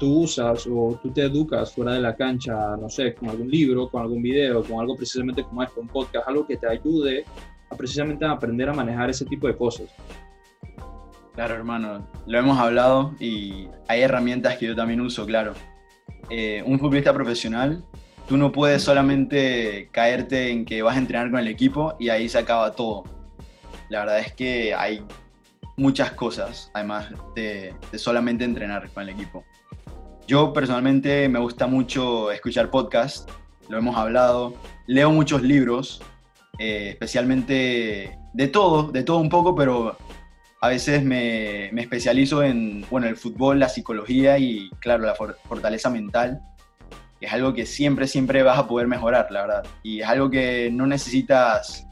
[0.00, 3.88] tú usas o tú te educas fuera de la cancha, no sé, con algún libro,
[3.88, 7.24] con algún video, con algo precisamente como esto, un podcast, algo que te ayude
[7.70, 9.94] a precisamente aprender a manejar ese tipo de cosas?
[11.36, 15.52] Claro, hermano, lo hemos hablado y hay herramientas que yo también uso, claro.
[16.30, 17.84] Eh, un futbolista profesional,
[18.26, 22.26] tú no puedes solamente caerte en que vas a entrenar con el equipo y ahí
[22.30, 23.04] se acaba todo.
[23.90, 25.04] La verdad es que hay
[25.76, 29.44] muchas cosas, además de, de solamente entrenar con el equipo.
[30.26, 33.26] Yo personalmente me gusta mucho escuchar podcasts,
[33.68, 34.54] lo hemos hablado,
[34.86, 36.00] leo muchos libros,
[36.58, 39.98] eh, especialmente de todo, de todo un poco, pero
[40.60, 45.36] a veces me, me, especializo en bueno, el fútbol, la psicología y, claro, la for
[45.48, 46.40] fortaleza mental.
[47.20, 49.66] Es algo que siempre, siempre vas a poder mejorar, la verdad.
[49.82, 51.86] Y es algo que no necesitas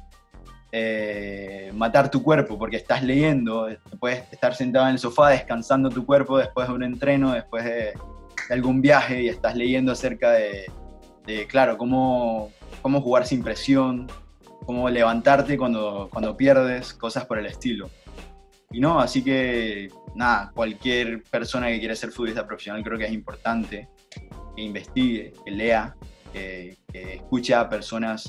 [0.73, 3.69] eh, matar tu cuerpo porque estás leyendo,
[4.01, 7.93] puedes estar sentado en el sofá descansando tu cuerpo después de un entreno, después de,
[8.49, 10.67] de algún viaje y estás leyendo acerca de,
[11.27, 12.51] de, claro, cómo,
[12.83, 14.09] cómo jugar sin presión,
[14.67, 17.89] cómo levantarte cuando, cuando pierdes, cosas por el estilo.
[18.75, 23.13] Y no, así que nada, cualquier persona que quiera ser futbolista profesional creo que es
[23.13, 23.89] importante
[24.57, 25.95] que investigue, que lea,
[26.33, 28.29] que, que escuche a personas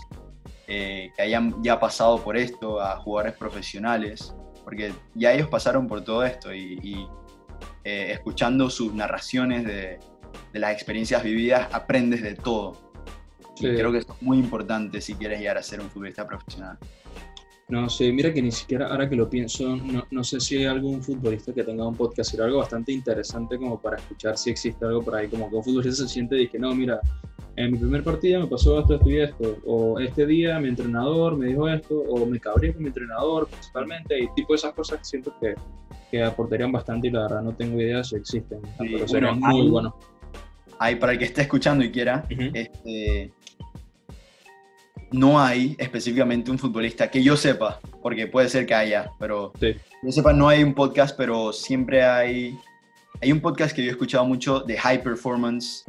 [0.67, 6.03] eh, que hayan ya pasado por esto, a jugadores profesionales, porque ya ellos pasaron por
[6.03, 7.07] todo esto y, y
[7.83, 9.99] eh, escuchando sus narraciones de,
[10.53, 12.91] de, las experiencias vividas aprendes de todo.
[13.55, 13.65] Sí.
[13.65, 16.77] Y creo que es muy importante si quieres llegar a ser un futbolista profesional.
[17.67, 20.65] No sé, mira que ni siquiera ahora que lo pienso, no, no, sé si hay
[20.65, 24.85] algún futbolista que tenga un podcast, era algo bastante interesante como para escuchar si existe
[24.85, 26.99] algo por ahí, como que un futbolista se siente y que no, mira,
[27.55, 31.37] en mi primer partido me pasó esto, esto y esto, o este día mi entrenador
[31.37, 35.33] me dijo esto, o me cabré con mi entrenador principalmente, y tipo esas cosas siento
[35.41, 35.55] que,
[36.11, 39.93] que aportarían bastante y la verdad no tengo idea si existen, pero serían muy buenos.
[40.77, 43.31] Hay, para el que esté escuchando y quiera, este,
[45.11, 49.75] no hay específicamente un futbolista que yo sepa, porque puede ser que haya, pero sí.
[50.03, 52.57] yo sepa, no hay un podcast, pero siempre hay,
[53.21, 55.85] hay un podcast que yo he escuchado mucho de High Performance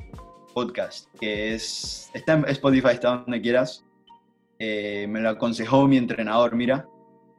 [0.55, 3.85] Podcast, que es, está en Spotify, está donde quieras.
[4.59, 6.87] Eh, me lo aconsejó mi entrenador, mira,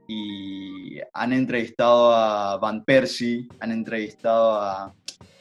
[0.08, 4.94] y han entrevistado a Van Persie, han entrevistado a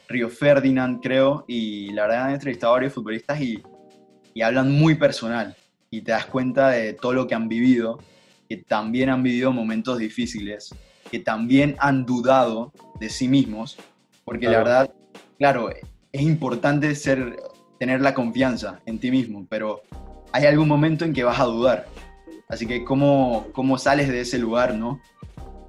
[0.07, 3.61] Río Ferdinand, creo, y la verdad han entrevistado a varios futbolistas y,
[4.33, 5.55] y hablan muy personal
[5.89, 7.99] y te das cuenta de todo lo que han vivido,
[8.49, 10.73] que también han vivido momentos difíciles,
[11.09, 13.77] que también han dudado de sí mismos,
[14.25, 14.93] porque la verdad,
[15.37, 15.69] claro,
[16.11, 17.37] es importante ser,
[17.79, 19.81] tener la confianza en ti mismo, pero
[20.31, 21.87] hay algún momento en que vas a dudar.
[22.49, 25.01] Así que cómo, cómo sales de ese lugar, ¿no?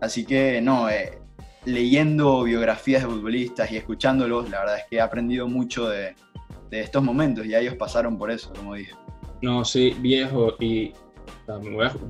[0.01, 1.19] Así que no, eh,
[1.65, 6.15] leyendo biografías de futbolistas y escuchándolos, la verdad es que he aprendido mucho de,
[6.71, 8.93] de estos momentos y ellos pasaron por eso, como dije.
[9.43, 10.93] No, sí, viejo, y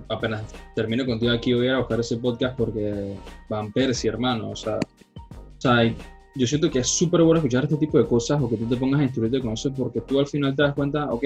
[0.09, 0.43] apenas
[0.75, 3.14] termino contigo aquí voy a buscar ese podcast porque
[3.49, 5.95] Van Persie, hermano, o sea, o sea
[6.35, 8.77] yo siento que es súper bueno escuchar este tipo de cosas o que tú te
[8.77, 11.25] pongas a instruirte con eso porque tú al final te das cuenta, ok,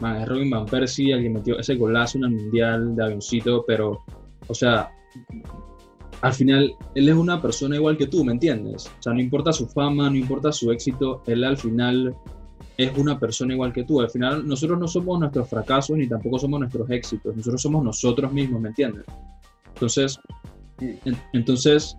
[0.00, 4.02] man, es Robin Van Persie, alguien metió ese golazo en el Mundial de avioncito, pero,
[4.46, 4.90] o sea,
[6.22, 8.86] al final él es una persona igual que tú, ¿me entiendes?
[8.98, 12.16] O sea, no importa su fama, no importa su éxito, él al final
[12.76, 14.00] es una persona igual que tú.
[14.00, 17.36] Al final, nosotros no somos nuestros fracasos ni tampoco somos nuestros éxitos.
[17.36, 19.04] Nosotros somos nosotros mismos, ¿me entiendes?
[19.74, 20.18] Entonces,
[21.32, 21.96] entonces,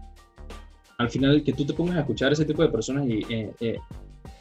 [0.97, 3.79] al final, que tú te pongas a escuchar ese tipo de personas y eh, eh,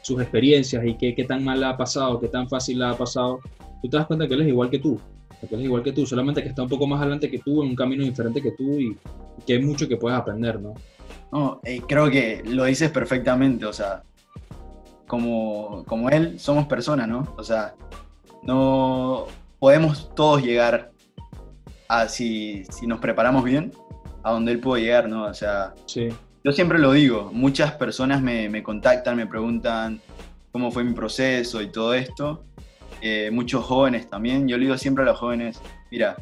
[0.01, 2.97] sus experiencias y qué, qué tan mal la ha pasado, qué tan fácil la ha
[2.97, 3.39] pasado,
[3.81, 4.99] tú te das cuenta que él es igual que tú.
[5.47, 7.63] Que él es igual que tú, solamente que está un poco más adelante que tú,
[7.63, 8.97] en un camino diferente que tú y,
[9.45, 10.73] que hay mucho que puedes aprender, ¿no?
[11.31, 14.03] No, eh, creo que lo dices perfectamente, o sea,
[15.07, 17.33] como, como él, somos personas, ¿no?
[17.37, 17.75] O sea,
[18.43, 19.27] no
[19.59, 20.91] podemos todos llegar
[21.87, 23.71] a, si, si nos preparamos bien,
[24.23, 25.25] a donde él puede llegar, ¿no?
[25.25, 26.09] O sea, sí.
[26.43, 30.01] yo siempre lo digo, muchas personas me, me contactan, me preguntan
[30.51, 32.43] cómo fue mi proceso y todo esto.
[33.01, 36.15] Eh, muchos jóvenes también, yo le digo siempre a los jóvenes, mira,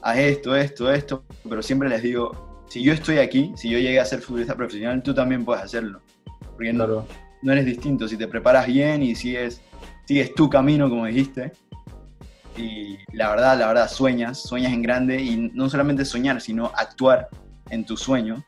[0.00, 4.00] haz esto, esto, esto, pero siempre les digo, si yo estoy aquí, si yo llegué
[4.00, 6.00] a ser futbolista profesional, tú también puedes hacerlo.
[6.56, 8.06] Porque claro no eres distinto.
[8.06, 9.60] Si te preparas bien y sigues,
[10.04, 11.52] sigues tu camino, como dijiste,
[12.56, 17.28] y la verdad, la verdad, sueñas, sueñas en grande y no solamente soñar, sino actuar
[17.70, 18.44] en tu sueño,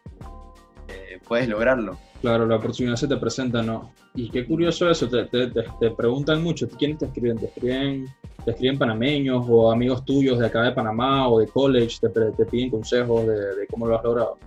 [0.88, 1.98] eh, puedes lograrlo.
[2.20, 3.92] Claro, la oportunidad se te presenta, ¿no?
[4.14, 7.38] Y qué curioso eso, te, te, te, preguntan mucho, ¿quiénes te escriben?
[7.38, 8.07] ¿Te escriben,
[8.44, 11.98] te escriben panameños o amigos tuyos de acá de Panamá o de college?
[12.00, 14.38] ¿Te, piden consejos de, de cómo lo has logrado?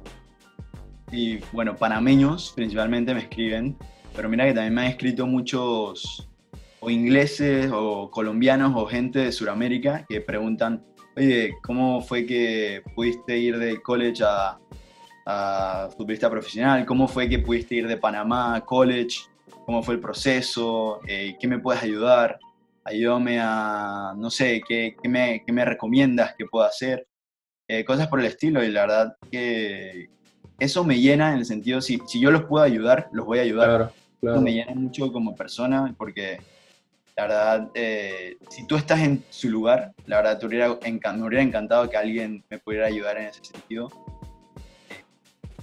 [1.11, 3.77] Y bueno, panameños principalmente me escriben,
[4.17, 6.27] pero mira que también me han escrito muchos
[6.79, 10.83] o ingleses o colombianos o gente de Sudamérica que preguntan,
[11.15, 14.57] oye, ¿cómo fue que pudiste ir del college a,
[15.27, 16.83] a futbolista profesional?
[16.87, 19.19] ¿Cómo fue que pudiste ir de Panamá a college?
[19.67, 20.99] ¿Cómo fue el proceso?
[21.07, 22.39] Eh, ¿Qué me puedes ayudar?
[22.85, 27.05] Ayúdame a, no sé, ¿qué, qué, me, qué me, recomiendas que pueda hacer?
[27.67, 30.09] Eh, cosas por el estilo y la verdad que
[30.57, 33.43] eso me llena en el sentido, si, si yo los puedo ayudar, los voy a
[33.43, 33.67] ayudar.
[33.67, 34.06] Claro.
[34.21, 36.39] Me llena mucho como persona porque
[37.17, 41.41] la verdad, eh, si tú estás en su lugar, la verdad te hubiera me hubiera
[41.41, 43.89] encantado que alguien me pudiera ayudar en ese sentido.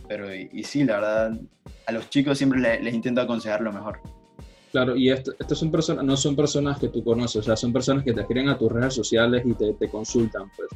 [0.09, 1.41] Pero y, sí, la verdad,
[1.87, 4.01] a los chicos siempre les, intento aconsejar lo mejor.
[4.73, 8.03] Claro, y estas son personas, no son personas que tú conoces, o sea, son personas
[8.03, 10.69] que te escriben a tus redes sociales y te, te consultan, pues.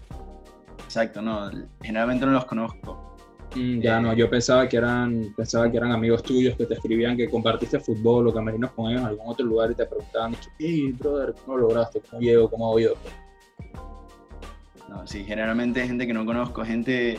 [0.85, 1.51] Exacto, no,
[1.83, 2.98] generalmente no los conozco.
[3.55, 7.17] Mm, ya no, yo pensaba que eran pensaba que eran amigos tuyos que te escribían
[7.17, 10.93] que compartiste fútbol o camerinos con ellos en algún otro lugar y te preguntaban, hey,
[10.99, 12.01] brother, ¿cómo lo lograste?
[12.11, 12.51] ¿Cómo llego?
[12.51, 12.95] ¿Cómo hago yo?
[14.89, 17.19] No, sí, generalmente gente que no conozco, gente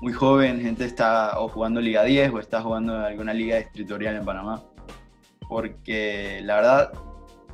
[0.00, 4.24] muy joven, gente está o jugando Liga 10 o está jugando alguna liga distritorial en
[4.24, 4.62] Panamá.
[5.48, 6.92] Porque la verdad,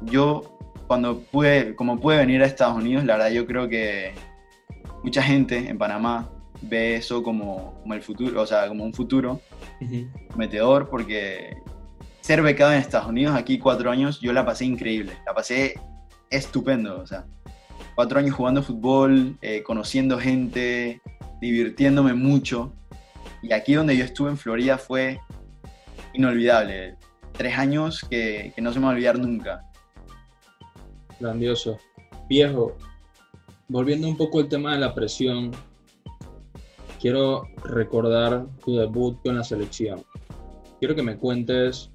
[0.02, 4.12] yo cuando pude, como pude venir a Estados Unidos, la verdad yo creo que
[5.02, 6.31] mucha gente en Panamá
[6.62, 9.40] ve eso como, como, el futuro, o sea, como un futuro
[10.36, 11.56] metedor, porque
[12.20, 15.74] ser becado en Estados Unidos aquí cuatro años, yo la pasé increíble, la pasé
[16.30, 17.26] estupendo, o sea,
[17.94, 21.00] cuatro años jugando fútbol, eh, conociendo gente,
[21.40, 22.72] divirtiéndome mucho,
[23.42, 25.20] y aquí donde yo estuve en Florida fue
[26.14, 26.96] inolvidable,
[27.32, 29.64] tres años que, que no se me va a olvidar nunca.
[31.18, 31.78] grandioso.
[32.28, 32.76] Viejo,
[33.68, 35.50] volviendo un poco al tema de la presión,
[37.02, 40.04] quiero recordar tu debut con la selección.
[40.78, 41.90] Quiero que me cuentes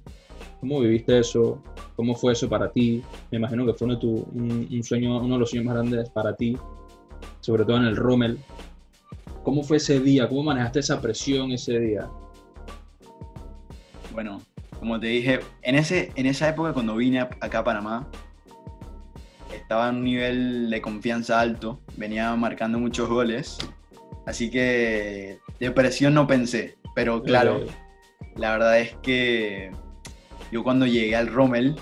[0.60, 1.62] cómo viviste eso,
[1.96, 3.02] cómo fue eso para ti.
[3.30, 6.10] Me imagino que fue uno de, tu, un, sueño, uno de los sueños más grandes
[6.10, 6.58] para ti,
[7.40, 8.38] sobre todo en el Rommel.
[9.44, 10.28] ¿Cómo fue ese día?
[10.28, 12.06] ¿Cómo manejaste esa presión ese día?
[14.12, 14.42] Bueno,
[14.78, 18.06] como te dije, en, ese, en esa época cuando vine acá a Panamá,
[19.54, 23.56] estaba en un nivel de confianza alto, venía marcando muchos goles,
[24.28, 27.64] así que de presión no pensé, pero claro,
[28.36, 29.72] la verdad es que
[30.52, 31.76] yo cuando llegué al Rommel,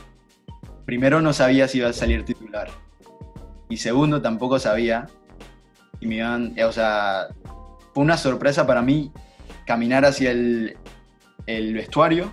[0.84, 2.68] primero no sabía si iba a salir titular,
[3.68, 5.08] y segundo tampoco sabía
[5.98, 7.26] y me iban, o sea,
[7.92, 9.10] fue una sorpresa para mí
[9.66, 10.76] caminar hacia el,
[11.46, 12.30] el vestuario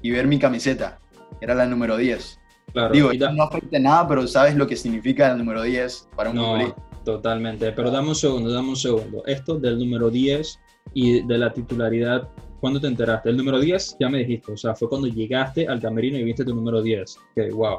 [0.00, 1.00] y ver mi camiseta,
[1.40, 2.38] era la número 10.
[2.72, 6.36] Claro, Digo, no afecta nada, pero sabes lo que significa el número 10 para un
[6.36, 9.24] no, Totalmente, pero dame un segundo, dame un segundo.
[9.26, 10.58] Esto del número 10
[10.92, 12.28] y de la titularidad,
[12.58, 13.30] ¿cuándo te enteraste?
[13.30, 16.44] El número 10 ya me dijiste, o sea, fue cuando llegaste al camerino y viste
[16.44, 17.16] tu número 10.
[17.36, 17.78] Que wow.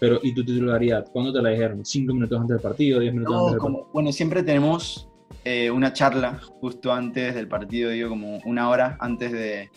[0.00, 1.06] Pero, ¿y tu titularidad?
[1.12, 1.84] ¿Cuándo te la dijeron?
[1.84, 3.00] ¿Cinco minutos antes del partido?
[3.00, 3.88] ¿10 minutos antes del partido?
[3.92, 5.08] Bueno, siempre tenemos
[5.44, 9.70] eh, una charla justo antes del partido, digo, como una hora antes de,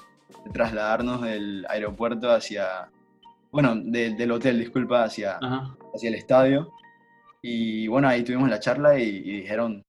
[0.52, 2.90] trasladarnos del aeropuerto hacia,
[3.52, 5.38] bueno, del hotel, disculpa, hacia,
[5.94, 6.72] hacia el estadio.
[7.50, 9.82] Y bueno, ahí tuvimos la charla y, dijeron,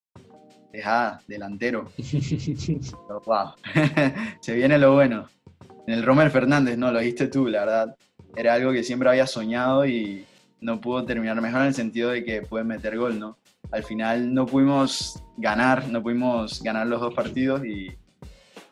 [0.72, 1.90] deja delantero.
[3.26, 3.54] wow,
[4.40, 5.28] se viene lo bueno.
[5.88, 7.96] En el Romer Fernández, no, lo dijiste tú, la verdad.
[8.36, 10.24] Era algo que siempre había soñado y
[10.60, 13.38] no pudo terminar mejor en el sentido de que puede meter gol, ¿no?
[13.72, 17.90] Al final no pudimos ganar, no pudimos ganar los dos partidos y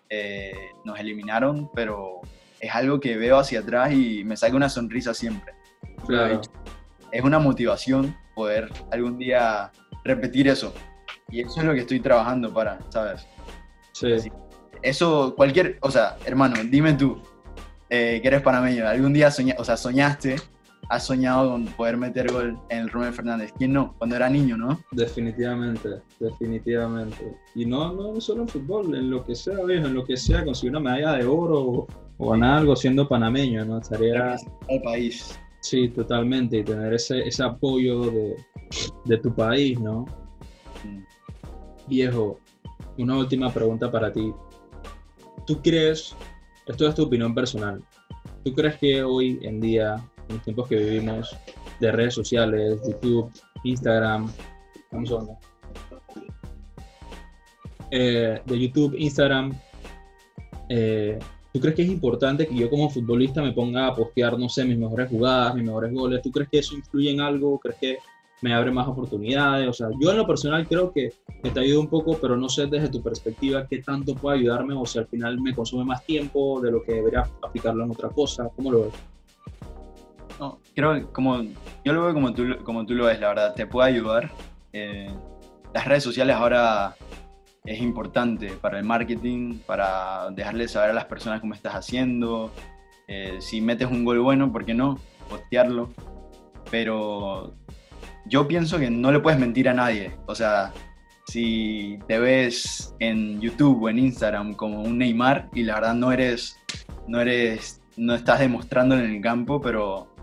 [0.08, 2.20] eh, nos eliminaron, pero
[2.60, 5.54] es algo que veo hacia atrás y me saca una sonrisa siempre.
[7.10, 9.72] Es una motivación poder algún día
[10.04, 10.72] repetir eso.
[11.28, 13.26] Y eso es lo que estoy trabajando para, ¿sabes?
[13.92, 14.30] Sí.
[14.82, 17.20] eso, cualquier, o sea, hermano, dime tú,
[17.90, 20.36] eh, que eres panameño, algún día o sea, soñaste
[20.88, 23.52] has soñado con poder meter gol en el Romero Fernández.
[23.56, 23.94] ¿Quién no?
[23.98, 24.78] Cuando era niño, ¿no?
[24.92, 25.88] Definitivamente,
[26.20, 27.36] definitivamente.
[27.54, 30.76] Y no, no solo en fútbol, en lo que sea, en lo que sea, conseguir
[30.76, 31.86] una medalla de oro
[32.18, 33.78] o, ganar algo siendo panameño, ¿no?
[33.78, 34.36] Estaría...
[34.68, 35.38] El país.
[35.68, 38.36] Sí, totalmente, y tener ese, ese apoyo de,
[39.04, 40.04] de tu país, ¿no?
[41.88, 42.38] Viejo,
[42.98, 44.32] una última pregunta para ti.
[45.44, 46.14] ¿Tú crees,
[46.68, 47.82] esto es tu opinión personal,
[48.44, 49.96] ¿tú crees que hoy en día
[50.28, 51.36] en los tiempos que vivimos
[51.80, 53.32] de redes sociales, YouTube,
[53.64, 54.30] Instagram,
[54.92, 55.12] vamos
[57.90, 59.52] eh, de YouTube, Instagram,
[60.68, 61.18] eh,
[61.56, 64.62] ¿tú crees que es importante que yo como futbolista me ponga a postear, no sé,
[64.66, 66.20] mis mejores jugadas, mis mejores goles?
[66.20, 67.58] ¿Tú crees que eso influye en algo?
[67.58, 67.98] ¿Crees que
[68.42, 69.66] me abre más oportunidades?
[69.66, 72.66] O sea, yo en lo personal creo que, te ayuda un poco, pero no sé
[72.66, 76.60] desde tu perspectiva qué tanto puede ayudarme o si al final me consume más tiempo
[76.60, 78.50] de lo que debería aplicarlo en otra cosa.
[78.54, 78.94] ¿Cómo lo ves?
[80.38, 81.42] No, creo que como,
[81.86, 84.30] yo lo veo como tú, como tú lo ves, la verdad, te puede ayudar.
[84.74, 85.08] Eh,
[85.72, 86.94] las redes sociales ahora
[87.66, 92.52] es importante para el marketing, para dejarle saber a las personas cómo estás haciendo.
[93.08, 94.98] Eh, si metes un gol bueno, ¿por qué no?
[95.28, 95.90] Postearlo.
[96.70, 97.54] Pero
[98.26, 100.16] yo pienso que no le puedes mentir a nadie.
[100.26, 100.72] O sea,
[101.26, 106.12] si te ves en YouTube o en Instagram como un Neymar y la verdad no
[106.12, 106.56] eres,
[107.06, 110.14] no eres, no estás demostrándolo en el campo, pero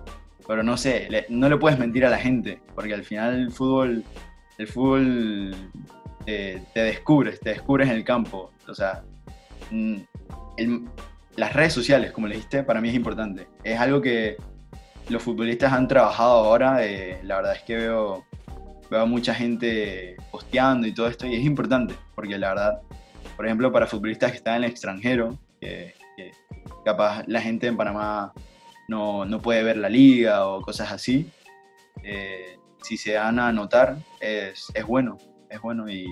[0.47, 4.03] pero no sé, no le puedes mentir a la gente, porque al final el fútbol,
[4.57, 5.55] el fútbol
[6.25, 8.51] te descubres, te descubres en el campo.
[8.67, 9.03] O sea,
[9.71, 9.97] mm,
[11.35, 13.47] las redes sociales, como le dijiste, para mí es importante.
[13.63, 14.37] Es algo que
[15.09, 16.85] los futbolistas han trabajado ahora.
[16.85, 18.25] Eh, la verdad es que veo,
[18.89, 22.81] veo mucha gente posteando y todo esto, y es importante, porque la verdad,
[23.35, 25.93] por ejemplo, para futbolistas que están en el extranjero, que
[26.83, 28.33] capaz la gente en Panamá
[28.87, 31.29] no, no puede ver la liga o cosas así,
[32.03, 35.17] eh, si se dan a notar, es, es bueno,
[35.53, 36.05] es bueno y,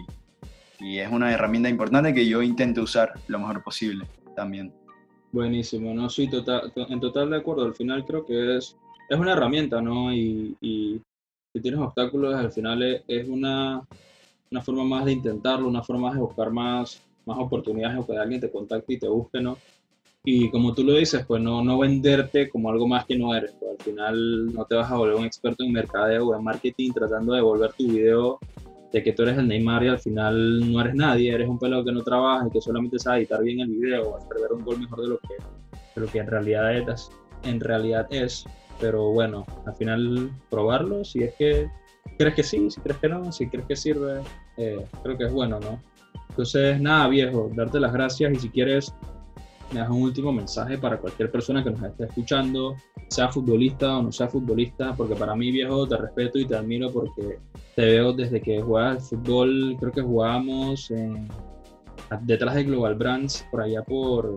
[0.80, 4.72] y, es una herramienta importante que yo intento usar lo mejor posible también.
[5.32, 8.78] Buenísimo, no, sí, total, en total de acuerdo, al final creo que es,
[9.10, 10.14] es una herramienta, ¿no?
[10.14, 11.02] Y,
[11.54, 13.86] si tienes obstáculos, al final es, una,
[14.50, 18.18] una forma más de intentarlo, una forma más de buscar más, más oportunidades o que
[18.18, 19.58] alguien te contacte y te busque, ¿no?
[20.24, 23.54] y como tú lo dices, pues no, no venderte como algo más que no eres.
[23.60, 26.92] Pues al final no te vas a volver un experto en mercadeo o en marketing
[26.92, 28.40] tratando de volver tu video
[28.92, 31.84] de que tú eres el Neymar y al final no eres nadie, eres un pelado
[31.86, 34.64] que no trabaja y que solamente sabe editar bien el video o hacer ver un
[34.64, 35.36] gol mejor de lo que,
[35.96, 37.10] de lo que en, realidad es,
[37.44, 38.46] en realidad es.
[38.80, 41.70] pero bueno, al final probarlo, si es que
[42.18, 44.22] crees que sí, si crees que no, si crees que sirve,
[44.58, 45.82] eh, creo que es bueno, ¿no?
[46.30, 48.94] Entonces, nada, viejo, darte las gracias y si quieres,
[49.72, 52.76] me das un último mensaje para cualquier persona que nos esté escuchando,
[53.10, 56.92] sea futbolista o no sea futbolista, porque para mí, viejo, te respeto y te admiro
[56.92, 57.40] porque
[57.76, 60.92] te veo desde que juegas fútbol, creo que jugábamos
[62.22, 64.36] detrás de Global Brands, por allá por...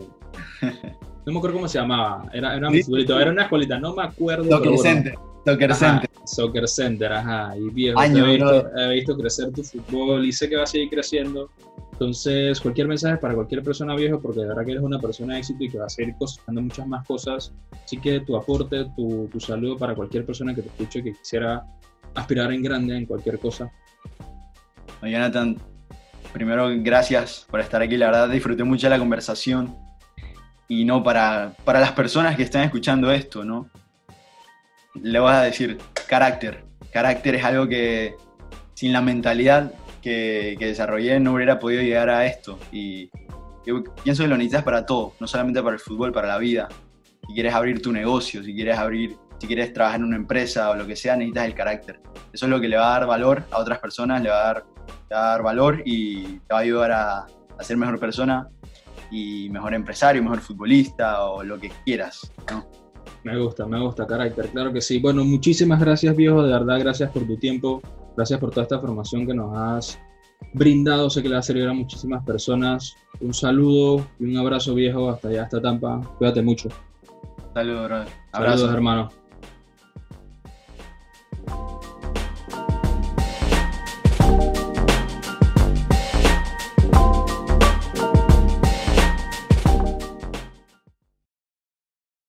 [1.27, 4.45] No me acuerdo cómo se llamaba, era, era, era una escuelita, no me acuerdo.
[4.45, 5.15] Soccer Center.
[5.47, 6.11] Soccer Center.
[6.27, 7.57] Soccer Center, ajá.
[7.57, 10.91] Y viejo, he, visto, he visto crecer tu fútbol y sé que va a seguir
[10.91, 11.49] creciendo.
[11.95, 15.41] Entonces, cualquier mensaje para cualquier persona viejo, porque de verdad que eres una persona de
[15.41, 17.53] éxito y que va a seguir cosechando muchas más cosas.
[17.85, 21.65] Así que tu aporte, tu, tu saludo para cualquier persona que te escuche que quisiera
[22.17, 23.71] aspirar en grande en cualquier cosa.
[25.03, 25.57] Jonathan,
[26.33, 27.97] primero gracias por estar aquí.
[27.97, 29.77] La verdad disfruté mucho la conversación.
[30.67, 33.71] Y no para, para las personas que están escuchando esto, ¿no?
[35.01, 35.79] Le vas a decir
[36.09, 36.65] carácter.
[36.93, 38.17] Carácter es algo que
[38.75, 39.73] sin la mentalidad
[40.05, 42.59] que, desarrollé no hubiera podido llegar a esto.
[42.71, 43.11] Y
[43.65, 46.69] yo pienso que lo necesitas para todo, no solamente para el fútbol, para la vida.
[47.27, 50.75] Si quieres abrir tu negocio, si quieres abrir, si quieres trabajar en una empresa o
[50.75, 52.01] lo que sea, necesitas el carácter.
[52.33, 54.45] Eso es lo que le va a dar valor a otras personas, le va a
[54.45, 54.65] dar,
[55.09, 57.27] dar valor y te va a ayudar a,
[57.59, 58.49] a, ser mejor persona
[59.11, 62.31] y mejor empresario, mejor futbolista o lo que quieras.
[63.25, 64.99] Me gusta, me gusta, carácter, claro que sí.
[64.99, 67.81] Bueno, muchísimas gracias, viejo, de verdad, gracias por tu tiempo.
[68.17, 69.99] Gracias por toda esta información que nos has
[70.53, 71.11] brindado.
[71.11, 72.95] Sé que le va a servir a muchísimas personas.
[73.21, 76.01] Un saludo y un abrazo viejo hasta allá, hasta Tampa.
[76.19, 76.69] Cuídate mucho.
[77.55, 78.09] Saludos, brother.
[78.33, 78.59] Abrazo.
[78.59, 79.24] Saludos, hermano.